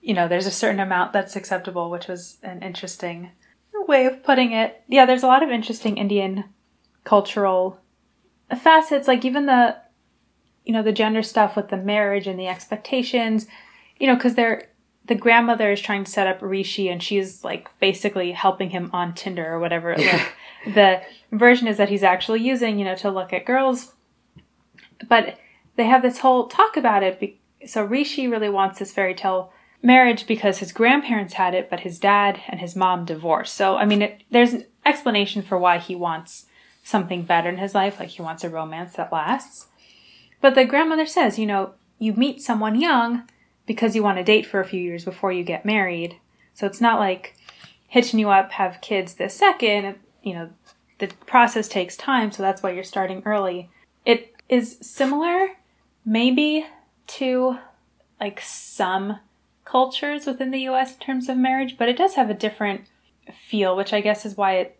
you 0.00 0.14
know, 0.14 0.28
there's 0.28 0.46
a 0.46 0.50
certain 0.50 0.80
amount 0.80 1.12
that's 1.12 1.36
acceptable, 1.36 1.90
which 1.90 2.06
was 2.08 2.38
an 2.42 2.62
interesting 2.62 3.30
way 3.86 4.06
of 4.06 4.22
putting 4.22 4.52
it. 4.52 4.82
Yeah, 4.88 5.06
there's 5.06 5.22
a 5.22 5.28
lot 5.28 5.42
of 5.42 5.50
interesting 5.50 5.96
Indian 5.96 6.44
cultural 7.04 7.80
facets, 8.56 9.08
like 9.08 9.24
even 9.24 9.46
the, 9.46 9.76
you 10.64 10.72
know, 10.72 10.82
the 10.82 10.92
gender 10.92 11.22
stuff 11.22 11.56
with 11.56 11.68
the 11.68 11.76
marriage 11.76 12.26
and 12.26 12.38
the 12.38 12.46
expectations, 12.46 13.46
you 13.98 14.06
know, 14.06 14.14
because 14.14 14.34
they're, 14.34 14.68
the 15.06 15.14
grandmother 15.14 15.72
is 15.72 15.80
trying 15.80 16.04
to 16.04 16.10
set 16.10 16.26
up 16.26 16.40
Rishi 16.40 16.88
and 16.88 17.02
she's 17.02 17.42
like 17.42 17.68
basically 17.80 18.32
helping 18.32 18.70
him 18.70 18.90
on 18.92 19.14
Tinder 19.14 19.52
or 19.52 19.58
whatever. 19.58 19.96
Like 19.96 20.32
the 20.74 21.02
version 21.32 21.66
is 21.66 21.76
that 21.76 21.88
he's 21.88 22.02
actually 22.02 22.40
using, 22.40 22.78
you 22.78 22.84
know, 22.84 22.94
to 22.96 23.10
look 23.10 23.32
at 23.32 23.44
girls. 23.44 23.94
But 25.08 25.38
they 25.76 25.84
have 25.84 26.02
this 26.02 26.18
whole 26.18 26.46
talk 26.46 26.76
about 26.76 27.02
it. 27.02 27.36
so 27.66 27.82
Rishi 27.82 28.28
really 28.28 28.48
wants 28.48 28.78
this 28.78 28.92
fairy 28.92 29.14
tale 29.14 29.52
marriage 29.82 30.26
because 30.26 30.58
his 30.58 30.70
grandparents 30.70 31.34
had 31.34 31.54
it, 31.54 31.68
but 31.68 31.80
his 31.80 31.98
dad 31.98 32.40
and 32.48 32.60
his 32.60 32.76
mom 32.76 33.04
divorced. 33.04 33.54
So, 33.54 33.76
I 33.76 33.84
mean, 33.84 34.02
it, 34.02 34.22
there's 34.30 34.52
an 34.52 34.66
explanation 34.86 35.42
for 35.42 35.58
why 35.58 35.78
he 35.78 35.96
wants 35.96 36.46
something 36.84 37.22
better 37.22 37.48
in 37.48 37.58
his 37.58 37.74
life, 37.74 37.98
like 37.98 38.10
he 38.10 38.22
wants 38.22 38.44
a 38.44 38.48
romance 38.48 38.94
that 38.94 39.12
lasts. 39.12 39.66
But 40.40 40.54
the 40.54 40.64
grandmother 40.64 41.06
says, 41.06 41.38
you 41.38 41.46
know, 41.46 41.74
you 41.98 42.12
meet 42.12 42.42
someone 42.42 42.80
young 42.80 43.28
because 43.66 43.94
you 43.94 44.02
want 44.02 44.18
to 44.18 44.24
date 44.24 44.46
for 44.46 44.60
a 44.60 44.64
few 44.64 44.80
years 44.80 45.04
before 45.04 45.32
you 45.32 45.44
get 45.44 45.64
married. 45.64 46.16
So 46.54 46.66
it's 46.66 46.80
not 46.80 46.98
like 46.98 47.36
hitching 47.88 48.18
you 48.18 48.30
up, 48.30 48.52
have 48.52 48.80
kids 48.80 49.14
this 49.14 49.34
second. 49.34 49.96
You 50.22 50.34
know, 50.34 50.50
the 50.98 51.08
process 51.26 51.68
takes 51.68 51.96
time, 51.96 52.32
so 52.32 52.42
that's 52.42 52.62
why 52.62 52.70
you're 52.70 52.84
starting 52.84 53.22
early. 53.24 53.70
It 54.04 54.34
is 54.48 54.78
similar, 54.80 55.56
maybe, 56.04 56.66
to 57.08 57.58
like 58.20 58.40
some 58.40 59.18
cultures 59.64 60.26
within 60.26 60.50
the 60.50 60.60
US 60.68 60.94
in 60.94 60.98
terms 61.00 61.28
of 61.28 61.36
marriage, 61.36 61.76
but 61.78 61.88
it 61.88 61.96
does 61.96 62.14
have 62.14 62.30
a 62.30 62.34
different 62.34 62.82
feel, 63.32 63.76
which 63.76 63.92
I 63.92 64.00
guess 64.00 64.24
is 64.24 64.36
why 64.36 64.54
it. 64.54 64.78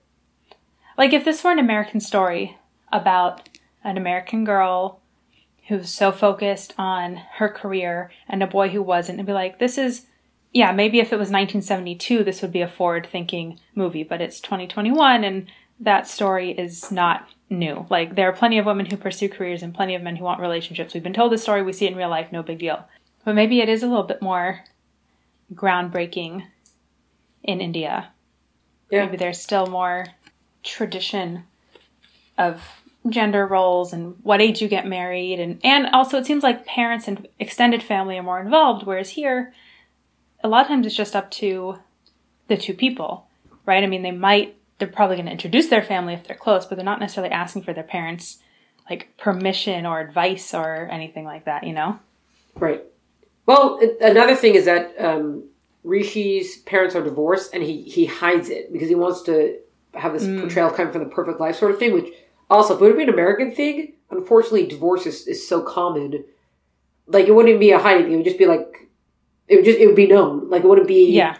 Like, 0.98 1.12
if 1.12 1.24
this 1.24 1.42
were 1.42 1.52
an 1.52 1.58
American 1.58 2.00
story 2.00 2.58
about 2.92 3.48
an 3.82 3.96
American 3.96 4.44
girl 4.44 5.00
who's 5.68 5.88
so 5.88 6.12
focused 6.12 6.74
on 6.76 7.16
her 7.34 7.48
career 7.48 8.10
and 8.28 8.42
a 8.42 8.46
boy 8.46 8.68
who 8.68 8.82
wasn't, 8.82 9.18
and 9.18 9.26
be 9.26 9.32
like, 9.32 9.58
this 9.58 9.78
is. 9.78 10.06
Yeah, 10.54 10.70
maybe 10.70 11.00
if 11.00 11.14
it 11.14 11.18
was 11.18 11.30
1972, 11.30 12.22
this 12.22 12.42
would 12.42 12.52
be 12.52 12.60
a 12.60 12.68
forward 12.68 13.06
thinking 13.10 13.58
movie, 13.74 14.02
but 14.02 14.20
it's 14.20 14.38
2021 14.38 15.24
and 15.24 15.46
that 15.80 16.06
story 16.06 16.50
is 16.50 16.92
not 16.92 17.26
new. 17.48 17.86
Like, 17.88 18.16
there 18.16 18.28
are 18.28 18.34
plenty 18.34 18.58
of 18.58 18.66
women 18.66 18.84
who 18.84 18.98
pursue 18.98 19.30
careers 19.30 19.62
and 19.62 19.74
plenty 19.74 19.94
of 19.94 20.02
men 20.02 20.16
who 20.16 20.24
want 20.24 20.42
relationships. 20.42 20.92
We've 20.92 21.02
been 21.02 21.14
told 21.14 21.32
this 21.32 21.42
story, 21.42 21.62
we 21.62 21.72
see 21.72 21.86
it 21.86 21.92
in 21.92 21.96
real 21.96 22.10
life, 22.10 22.32
no 22.32 22.42
big 22.42 22.58
deal. 22.58 22.86
But 23.24 23.34
maybe 23.34 23.60
it 23.60 23.70
is 23.70 23.82
a 23.82 23.86
little 23.86 24.02
bit 24.02 24.20
more 24.20 24.64
groundbreaking 25.54 26.44
in 27.42 27.60
India. 27.62 28.10
Yeah. 28.90 29.06
Maybe 29.06 29.16
there's 29.16 29.40
still 29.40 29.66
more 29.66 30.08
tradition 30.62 31.44
of 32.36 32.81
gender 33.08 33.46
roles 33.46 33.92
and 33.92 34.14
what 34.22 34.40
age 34.40 34.62
you 34.62 34.68
get 34.68 34.86
married 34.86 35.40
and 35.40 35.60
and 35.64 35.86
also 35.92 36.18
it 36.18 36.26
seems 36.26 36.42
like 36.42 36.64
parents 36.64 37.08
and 37.08 37.26
extended 37.40 37.82
family 37.82 38.16
are 38.16 38.22
more 38.22 38.40
involved 38.40 38.86
whereas 38.86 39.10
here 39.10 39.52
a 40.44 40.48
lot 40.48 40.62
of 40.62 40.68
times 40.68 40.86
it's 40.86 40.94
just 40.94 41.16
up 41.16 41.28
to 41.28 41.76
the 42.46 42.56
two 42.56 42.72
people 42.72 43.26
right 43.66 43.82
i 43.82 43.88
mean 43.88 44.02
they 44.02 44.12
might 44.12 44.54
they're 44.78 44.86
probably 44.86 45.16
going 45.16 45.26
to 45.26 45.32
introduce 45.32 45.66
their 45.66 45.82
family 45.82 46.14
if 46.14 46.24
they're 46.28 46.36
close 46.36 46.64
but 46.64 46.76
they're 46.76 46.84
not 46.84 47.00
necessarily 47.00 47.32
asking 47.32 47.62
for 47.62 47.72
their 47.72 47.82
parents 47.82 48.38
like 48.88 49.12
permission 49.16 49.84
or 49.84 49.98
advice 49.98 50.54
or 50.54 50.88
anything 50.92 51.24
like 51.24 51.44
that 51.44 51.64
you 51.66 51.72
know 51.72 51.98
Right. 52.56 52.82
Well, 53.46 53.80
another 54.00 54.36
thing 54.36 54.54
is 54.54 54.66
that 54.66 54.94
um, 54.98 55.44
Rishi's 55.84 56.58
parents 56.58 56.94
are 56.94 57.02
divorced, 57.02 57.54
and 57.54 57.62
he 57.62 57.82
he 57.82 58.06
hides 58.06 58.48
it 58.50 58.72
because 58.72 58.88
he 58.88 58.94
wants 58.94 59.22
to 59.22 59.58
have 59.94 60.12
this 60.12 60.24
portrayal 60.40 60.70
coming 60.70 60.92
from 60.92 61.04
the 61.04 61.10
perfect 61.10 61.40
life 61.40 61.56
sort 61.56 61.72
of 61.72 61.78
thing. 61.78 61.92
Which 61.92 62.12
also, 62.52 62.74
if 62.74 62.80
it 62.80 62.82
would 62.82 62.90
have 62.90 62.98
been 62.98 63.08
an 63.08 63.14
American 63.14 63.52
thing, 63.52 63.94
unfortunately, 64.10 64.66
divorce 64.66 65.06
is, 65.06 65.26
is 65.26 65.46
so 65.46 65.62
common. 65.62 66.24
Like 67.06 67.26
it 67.26 67.34
wouldn't 67.34 67.50
even 67.50 67.60
be 67.60 67.72
a 67.72 67.78
hiding 67.78 68.04
thing; 68.04 68.12
it 68.12 68.16
would 68.16 68.24
just 68.24 68.38
be 68.38 68.46
like 68.46 68.88
it 69.48 69.56
would 69.56 69.64
just 69.64 69.78
it 69.78 69.86
would 69.86 69.96
be 69.96 70.06
known. 70.06 70.48
Like 70.50 70.64
it 70.64 70.68
wouldn't 70.68 70.88
be 70.88 71.10
yeah 71.10 71.36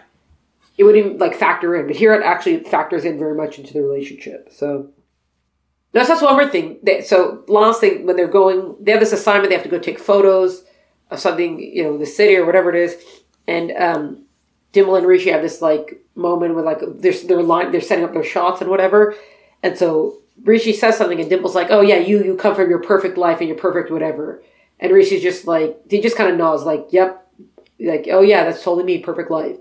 it 0.77 0.83
wouldn't 0.83 1.05
even 1.05 1.17
like 1.17 1.35
factor 1.35 1.75
in. 1.75 1.87
But 1.87 1.95
here 1.95 2.13
it 2.13 2.23
actually 2.23 2.63
factors 2.63 3.05
in 3.05 3.19
very 3.19 3.35
much 3.35 3.59
into 3.59 3.73
the 3.73 3.81
relationship. 3.81 4.49
So 4.51 4.89
that's 5.91 6.07
that's 6.07 6.21
one 6.21 6.33
more 6.33 6.49
thing. 6.49 6.79
They, 6.83 7.01
so 7.01 7.43
last 7.47 7.79
thing 7.79 8.05
when 8.05 8.15
they're 8.15 8.27
going, 8.27 8.75
they 8.79 8.91
have 8.91 8.99
this 8.99 9.13
assignment. 9.13 9.49
They 9.49 9.55
have 9.55 9.63
to 9.63 9.69
go 9.69 9.79
take 9.79 9.99
photos 9.99 10.63
of 11.11 11.19
something, 11.19 11.59
you 11.59 11.83
know, 11.83 11.97
the 11.97 12.05
city 12.05 12.35
or 12.35 12.45
whatever 12.45 12.69
it 12.69 12.75
is. 12.75 12.97
And 13.47 13.71
um, 13.71 14.25
Dimple 14.71 14.95
and 14.95 15.05
Rishi 15.05 15.29
have 15.29 15.41
this 15.41 15.61
like 15.61 16.03
moment 16.15 16.55
with 16.55 16.65
like 16.65 16.79
they're 16.97 17.13
they're 17.13 17.43
line 17.43 17.71
they're 17.71 17.81
setting 17.81 18.03
up 18.03 18.13
their 18.13 18.23
shots 18.23 18.61
and 18.61 18.69
whatever. 18.69 19.15
And 19.61 19.77
so 19.77 20.22
Rishi 20.41 20.73
says 20.73 20.97
something, 20.97 21.19
and 21.19 21.29
Dimple's 21.29 21.55
like, 21.55 21.67
"Oh 21.69 21.81
yeah, 21.81 21.97
you 21.97 22.23
you 22.23 22.35
come 22.35 22.55
from 22.55 22.69
your 22.69 22.79
perfect 22.79 23.17
life 23.17 23.39
and 23.39 23.47
your 23.47 23.57
perfect 23.57 23.91
whatever." 23.91 24.41
And 24.79 24.91
Rishi's 24.91 25.21
just 25.21 25.45
like 25.47 25.79
he 25.89 26.01
just 26.01 26.17
kind 26.17 26.31
of 26.31 26.37
nods, 26.37 26.63
like, 26.63 26.87
"Yep," 26.91 27.27
like, 27.79 28.07
"Oh 28.11 28.21
yeah, 28.21 28.43
that's 28.43 28.63
totally 28.63 28.83
me, 28.83 28.97
perfect 28.99 29.29
life." 29.31 29.57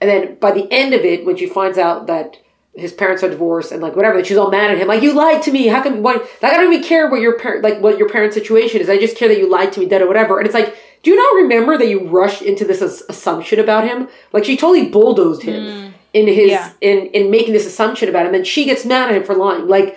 And 0.00 0.10
then 0.10 0.34
by 0.36 0.50
the 0.50 0.70
end 0.70 0.92
of 0.94 1.02
it, 1.02 1.24
when 1.24 1.36
she 1.36 1.46
finds 1.46 1.78
out 1.78 2.06
that 2.08 2.36
his 2.74 2.92
parents 2.92 3.22
are 3.22 3.30
divorced 3.30 3.72
and 3.72 3.80
like 3.80 3.96
whatever, 3.96 4.22
she's 4.22 4.36
all 4.36 4.50
mad 4.50 4.70
at 4.70 4.78
him, 4.78 4.88
like, 4.88 5.02
"You 5.02 5.14
lied 5.14 5.42
to 5.42 5.52
me. 5.52 5.68
How 5.68 5.82
come? 5.82 6.02
Why? 6.02 6.14
Like, 6.14 6.52
I 6.52 6.56
don't 6.58 6.70
even 6.72 6.84
care 6.84 7.08
what 7.08 7.20
your 7.20 7.38
parent 7.38 7.62
like 7.62 7.80
what 7.80 7.96
your 7.96 8.08
parents' 8.08 8.34
situation 8.34 8.80
is. 8.80 8.90
I 8.90 8.98
just 8.98 9.16
care 9.16 9.28
that 9.28 9.38
you 9.38 9.48
lied 9.48 9.72
to 9.74 9.80
me, 9.80 9.86
dead 9.86 10.02
or 10.02 10.08
whatever." 10.08 10.38
And 10.38 10.46
it's 10.46 10.54
like. 10.54 10.76
Do 11.02 11.12
you 11.12 11.16
not 11.18 11.42
remember 11.42 11.78
that 11.78 11.86
you 11.86 12.08
rushed 12.08 12.42
into 12.42 12.64
this 12.64 12.82
as- 12.82 13.04
assumption 13.08 13.60
about 13.60 13.86
him? 13.86 14.08
Like 14.32 14.44
she 14.44 14.56
totally 14.56 14.88
bulldozed 14.88 15.42
him 15.42 15.62
mm. 15.62 15.92
in 16.12 16.26
his 16.26 16.50
Yeah. 16.50 16.72
in 16.80 17.06
in 17.08 17.30
making 17.30 17.52
this 17.52 17.64
assumption 17.64 18.08
about 18.08 18.26
him, 18.26 18.34
and 18.34 18.44
she 18.44 18.64
gets 18.64 18.84
mad 18.84 19.10
at 19.10 19.16
him 19.16 19.22
for 19.22 19.34
lying. 19.34 19.68
Like, 19.68 19.96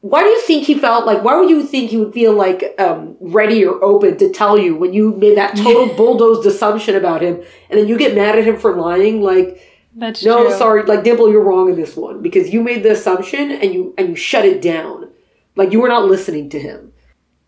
why 0.00 0.22
do 0.22 0.28
you 0.28 0.40
think 0.42 0.64
he 0.64 0.74
felt 0.74 1.06
like? 1.06 1.22
Why 1.22 1.36
would 1.38 1.50
you 1.50 1.62
think 1.62 1.90
he 1.90 1.96
would 1.98 2.14
feel 2.14 2.32
like 2.32 2.74
um, 2.78 3.16
ready 3.20 3.64
or 3.64 3.82
open 3.84 4.16
to 4.18 4.30
tell 4.30 4.58
you 4.58 4.76
when 4.76 4.92
you 4.92 5.12
made 5.14 5.36
that 5.36 5.56
total 5.56 5.94
bulldozed 5.94 6.46
assumption 6.46 6.96
about 6.96 7.22
him, 7.22 7.42
and 7.68 7.78
then 7.78 7.86
you 7.86 7.98
get 7.98 8.14
mad 8.14 8.38
at 8.38 8.44
him 8.44 8.58
for 8.58 8.74
lying? 8.76 9.20
Like, 9.22 9.60
that's 9.94 10.24
no, 10.24 10.48
true 10.48 10.56
sorry, 10.56 10.82
like 10.84 11.04
Dimple, 11.04 11.30
you're 11.30 11.42
wrong 11.42 11.68
in 11.68 11.76
this 11.76 11.96
one 11.96 12.22
because 12.22 12.50
you 12.50 12.62
made 12.62 12.82
the 12.82 12.92
assumption 12.92 13.50
and 13.50 13.74
you 13.74 13.94
and 13.98 14.08
you 14.08 14.16
shut 14.16 14.44
it 14.44 14.62
down. 14.62 15.10
Like 15.56 15.72
you 15.72 15.80
were 15.80 15.88
not 15.88 16.06
listening 16.06 16.48
to 16.50 16.58
him. 16.58 16.92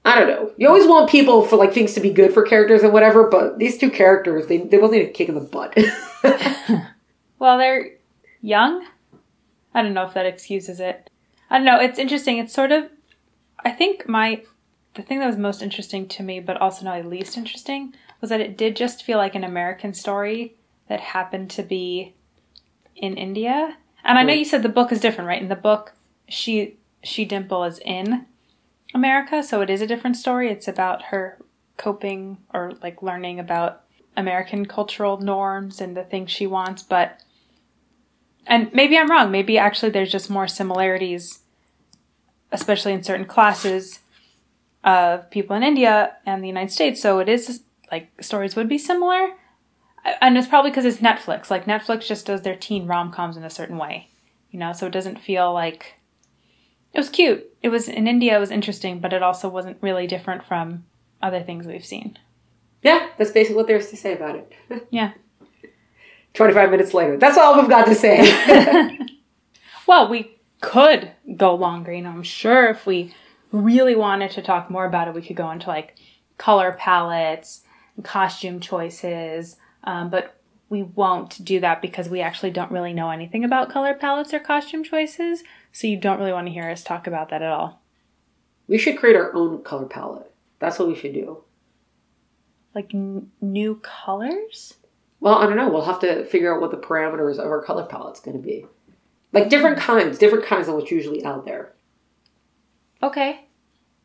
I 0.05 0.19
don't 0.19 0.29
know. 0.29 0.53
You 0.57 0.67
always 0.67 0.87
want 0.87 1.09
people 1.09 1.47
for 1.47 1.57
like 1.57 1.73
things 1.73 1.95
to 1.95 2.01
be 2.01 2.11
good 2.11 2.35
for 2.35 2.43
characters 2.43 2.83
and 2.83 2.93
whatever, 2.93 3.29
but 3.29 3.59
these 3.59 3.79
two 3.79 3.91
characters, 3.91 4.47
they 4.49 4.59
they 4.59 4.79
both 4.79 4.91
need 4.93 5.09
a 5.09 5.11
kick 5.11 5.29
in 5.29 5.35
the 5.35 5.41
butt. 5.41 5.77
Well, 7.43 7.59
they're 7.59 7.97
young. 8.41 8.87
I 9.75 9.83
don't 9.83 9.95
know 9.95 10.07
if 10.07 10.15
that 10.15 10.27
excuses 10.27 10.79
it. 10.79 11.11
I 11.53 11.59
don't 11.59 11.67
know. 11.67 11.79
It's 11.79 11.99
interesting. 11.99 12.38
It's 12.38 12.55
sort 12.55 12.73
of, 12.73 12.88
I 13.62 13.73
think 13.73 14.09
my, 14.09 14.43
the 14.95 15.03
thing 15.03 15.19
that 15.19 15.27
was 15.27 15.37
most 15.37 15.61
interesting 15.61 16.09
to 16.09 16.23
me, 16.23 16.41
but 16.41 16.59
also 16.59 16.83
not 16.83 17.05
least 17.05 17.37
interesting, 17.37 17.93
was 18.23 18.31
that 18.31 18.41
it 18.41 18.57
did 18.57 18.75
just 18.75 19.03
feel 19.03 19.19
like 19.19 19.35
an 19.35 19.45
American 19.45 19.93
story 19.93 20.57
that 20.88 20.99
happened 20.99 21.51
to 21.51 21.62
be 21.62 22.15
in 22.97 23.19
India. 23.19 23.77
And 24.03 24.17
I 24.17 24.23
know 24.23 24.33
you 24.33 24.47
said 24.47 24.62
the 24.62 24.71
book 24.71 24.93
is 24.93 25.01
different, 25.01 25.29
right? 25.29 25.43
In 25.43 25.49
the 25.49 25.55
book, 25.55 25.93
she 26.27 26.79
she 27.05 27.27
Dimple 27.27 27.65
is 27.65 27.79
in 27.81 28.25
America, 28.95 29.43
so 29.43 29.61
it 29.61 29.69
is 29.69 29.83
a 29.83 29.87
different 29.87 30.17
story. 30.17 30.51
It's 30.51 30.69
about 30.69 31.03
her 31.03 31.37
coping 31.77 32.38
or 32.55 32.73
like 32.83 33.03
learning 33.03 33.41
about 33.41 33.83
American 34.17 34.65
cultural 34.65 35.19
norms 35.19 35.83
and 35.83 35.95
the 35.95 36.05
things 36.05 36.31
she 36.31 36.47
wants, 36.47 36.83
but 36.83 37.21
and 38.47 38.73
maybe 38.73 38.97
I'm 38.97 39.11
wrong. 39.11 39.31
Maybe 39.31 39.59
actually 39.59 39.91
there's 39.91 40.11
just 40.11 40.31
more 40.31 40.49
similarities, 40.49 41.41
especially 42.53 42.93
in 42.93 43.03
certain 43.03 43.27
classes 43.27 44.01
of 44.85 45.31
people 45.31 45.57
in 45.57 45.62
India 45.62 46.17
and 46.27 46.43
the 46.43 46.49
United 46.49 46.71
States. 46.73 47.01
So 47.01 47.19
it 47.19 47.29
is 47.29 47.62
like 47.91 48.11
stories 48.23 48.55
would 48.57 48.69
be 48.69 48.79
similar. 48.79 49.33
And 50.21 50.37
it's 50.37 50.49
probably 50.49 50.71
because 50.71 50.85
it's 50.85 50.99
Netflix. 50.99 51.51
Like 51.51 51.65
Netflix 51.67 52.07
just 52.07 52.27
does 52.27 52.43
their 52.43 52.57
teen 52.57 52.87
rom 52.87 53.12
coms 53.12 53.37
in 53.37 53.45
a 53.45 53.51
certain 53.51 53.79
way, 53.79 54.09
you 54.51 54.59
know, 54.59 54.73
so 54.73 54.87
it 54.87 54.93
doesn't 54.93 55.21
feel 55.21 55.53
like 55.53 55.95
it 56.93 56.99
was 56.99 57.09
cute. 57.09 57.45
It 57.62 57.69
was 57.69 57.88
in 57.88 58.07
India, 58.09 58.37
it 58.37 58.41
was 58.41 58.51
interesting, 58.51 58.99
but 58.99 59.12
it 59.12 59.23
also 59.23 59.49
wasn't 59.49 59.79
really 59.81 60.07
different 60.09 60.45
from 60.45 60.85
other 61.23 61.41
things 61.41 61.67
we've 61.67 61.85
seen. 61.85 62.19
yeah, 62.83 63.11
that's 63.17 63.31
basically 63.31 63.55
what 63.57 63.69
there's 63.69 63.91
to 63.91 63.97
say 63.97 64.12
about 64.15 64.35
it. 64.37 64.53
Yeah. 64.91 65.12
25 66.35 66.71
minutes 66.71 66.95
later. 66.95 67.17
That's 67.19 67.37
all 67.38 67.61
we've 67.61 67.69
got 67.71 67.85
to 67.87 67.95
say. 67.95 68.99
Well, 69.87 70.09
we 70.09 70.38
could 70.62 71.11
go 71.37 71.55
longer. 71.55 71.92
You 71.92 72.03
know, 72.03 72.11
I'm 72.11 72.22
sure 72.22 72.70
if 72.70 72.87
we 72.87 73.14
really 73.51 73.94
wanted 73.94 74.31
to 74.31 74.42
talk 74.42 74.70
more 74.70 74.87
about 74.87 75.09
it, 75.09 75.14
we 75.14 75.20
could 75.20 75.37
go 75.37 75.51
into 75.51 75.68
like 75.68 75.96
color 76.38 76.75
palettes, 76.79 77.62
costume 78.03 78.61
choices, 78.61 79.57
um, 79.85 80.09
but 80.09 80.38
we 80.70 80.83
won't 80.83 81.44
do 81.44 81.61
that 81.61 81.83
because 81.83 82.09
we 82.09 82.22
actually 82.22 82.51
don't 82.51 82.72
really 82.72 82.94
know 82.94 83.11
anything 83.11 83.44
about 83.44 83.68
color 83.68 83.92
palettes 83.92 84.33
or 84.33 84.38
costume 84.38 84.83
choices. 84.83 85.42
So 85.70 85.87
you 85.87 85.98
don't 85.98 86.18
really 86.18 86.33
want 86.33 86.46
to 86.46 86.53
hear 86.53 86.70
us 86.70 86.83
talk 86.83 87.07
about 87.07 87.29
that 87.29 87.42
at 87.42 87.53
all. 87.53 87.83
we 88.68 88.79
should 88.79 88.96
create 88.96 89.16
our 89.16 89.35
own 89.35 89.62
color 89.62 89.85
palette. 89.85 90.33
That's 90.61 90.79
what 90.79 90.88
we 90.88 90.94
should 90.94 91.12
do. 91.12 91.42
Like 92.75 92.94
n- 92.94 93.31
new 93.42 93.81
colors? 93.83 94.75
Well, 95.20 95.35
I 95.35 95.46
don't 95.46 95.57
know. 95.57 95.68
We'll 95.68 95.85
have 95.85 96.01
to 96.01 96.25
figure 96.25 96.55
out 96.55 96.62
what 96.62 96.70
the 96.70 96.79
parameters 96.79 97.38
of 97.38 97.51
our 97.51 97.62
color 97.62 97.85
palette's 97.85 98.20
going 98.20 98.37
to 98.37 98.42
be. 98.42 98.64
Like 99.33 99.49
different 99.49 99.79
kinds, 99.79 100.18
different 100.18 100.45
kinds 100.45 100.68
of 100.68 100.75
what's 100.75 100.90
usually 100.90 101.25
out 101.25 101.45
there. 101.45 101.73
Okay. 103.03 103.47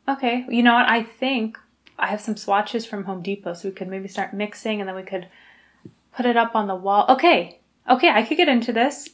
Okay. 0.08 0.46
You 0.50 0.63
know 0.63 0.74
what? 0.74 0.88
I 0.88 1.04
think 1.04 1.58
I 2.00 2.08
have 2.08 2.22
some 2.22 2.38
swatches 2.38 2.86
from 2.86 3.04
Home 3.04 3.22
Depot, 3.22 3.54
so 3.54 3.68
we 3.68 3.76
could 3.76 3.90
maybe 3.90 4.08
start 4.08 4.34
mixing 4.34 4.80
and 4.80 4.88
then 4.88 4.96
we 4.96 5.04
could 5.04 5.28
put 6.16 6.26
it 6.26 6.38
up 6.38 6.56
on 6.56 6.68
the 6.68 6.76
wall. 6.76 7.06
Okay. 7.10 7.60
Okay, 7.90 8.10
I 8.10 8.24
could 8.24 8.38
get 8.38 8.50
into 8.50 8.74
this. 8.74 9.10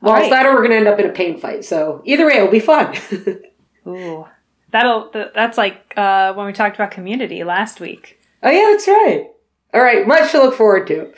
Well, 0.00 0.14
right. 0.14 0.30
that 0.30 0.46
or 0.46 0.54
we're 0.54 0.66
going 0.66 0.70
to 0.70 0.76
end 0.76 0.88
up 0.88 0.98
in 0.98 1.06
a 1.06 1.12
pain 1.12 1.38
fight. 1.38 1.64
So 1.64 2.02
either 2.04 2.26
way, 2.26 2.36
it'll 2.36 2.50
be 2.50 2.60
fun. 2.60 2.96
Ooh. 3.86 4.26
That'll, 4.70 5.10
that's 5.12 5.58
like 5.58 5.92
uh, 5.96 6.32
when 6.34 6.46
we 6.46 6.52
talked 6.52 6.76
about 6.76 6.92
community 6.92 7.42
last 7.42 7.80
week. 7.80 8.20
oh, 8.42 8.50
yeah, 8.50 8.70
that's 8.70 8.86
right. 8.86 9.26
All 9.74 9.82
right, 9.82 10.06
much 10.06 10.30
to 10.32 10.38
look 10.38 10.54
forward 10.54 10.86
to. 10.88 11.12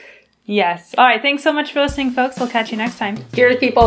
Yes. 0.45 0.93
All 0.97 1.05
right. 1.05 1.21
Thanks 1.21 1.43
so 1.43 1.53
much 1.53 1.71
for 1.71 1.81
listening, 1.81 2.11
folks. 2.11 2.37
We'll 2.39 2.49
catch 2.49 2.71
you 2.71 2.77
next 2.77 2.97
time. 2.97 3.17
Cheers, 3.33 3.57
people. 3.57 3.83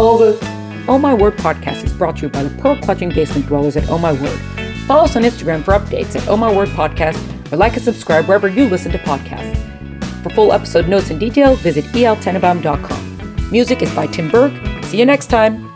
Oh 0.88 0.98
My 0.98 1.12
Word 1.12 1.36
podcast 1.36 1.84
is 1.84 1.92
brought 1.92 2.16
to 2.18 2.22
you 2.22 2.28
by 2.28 2.44
the 2.44 2.62
Pearl 2.62 2.76
Clutching 2.76 3.10
Basement 3.10 3.46
Dwellers 3.46 3.76
at 3.76 3.88
Oh 3.90 3.98
My 3.98 4.12
Word. 4.12 4.38
Follow 4.86 5.04
us 5.04 5.16
on 5.16 5.22
Instagram 5.22 5.64
for 5.64 5.72
updates 5.72 6.14
at 6.14 6.26
Oh 6.28 6.36
My 6.36 6.54
Word 6.54 6.68
Podcast 6.68 7.52
or 7.52 7.56
like 7.56 7.74
and 7.74 7.82
subscribe 7.82 8.26
wherever 8.26 8.48
you 8.48 8.68
listen 8.68 8.92
to 8.92 8.98
podcasts. 8.98 9.56
For 10.22 10.30
full 10.30 10.52
episode 10.52 10.88
notes 10.88 11.10
and 11.10 11.18
details, 11.20 11.60
visit 11.60 11.84
eltenenbaum.com. 11.86 13.50
Music 13.50 13.82
is 13.82 13.94
by 13.94 14.06
Tim 14.06 14.30
Berg. 14.30 14.52
See 14.84 14.98
you 14.98 15.04
next 15.06 15.26
time. 15.26 15.75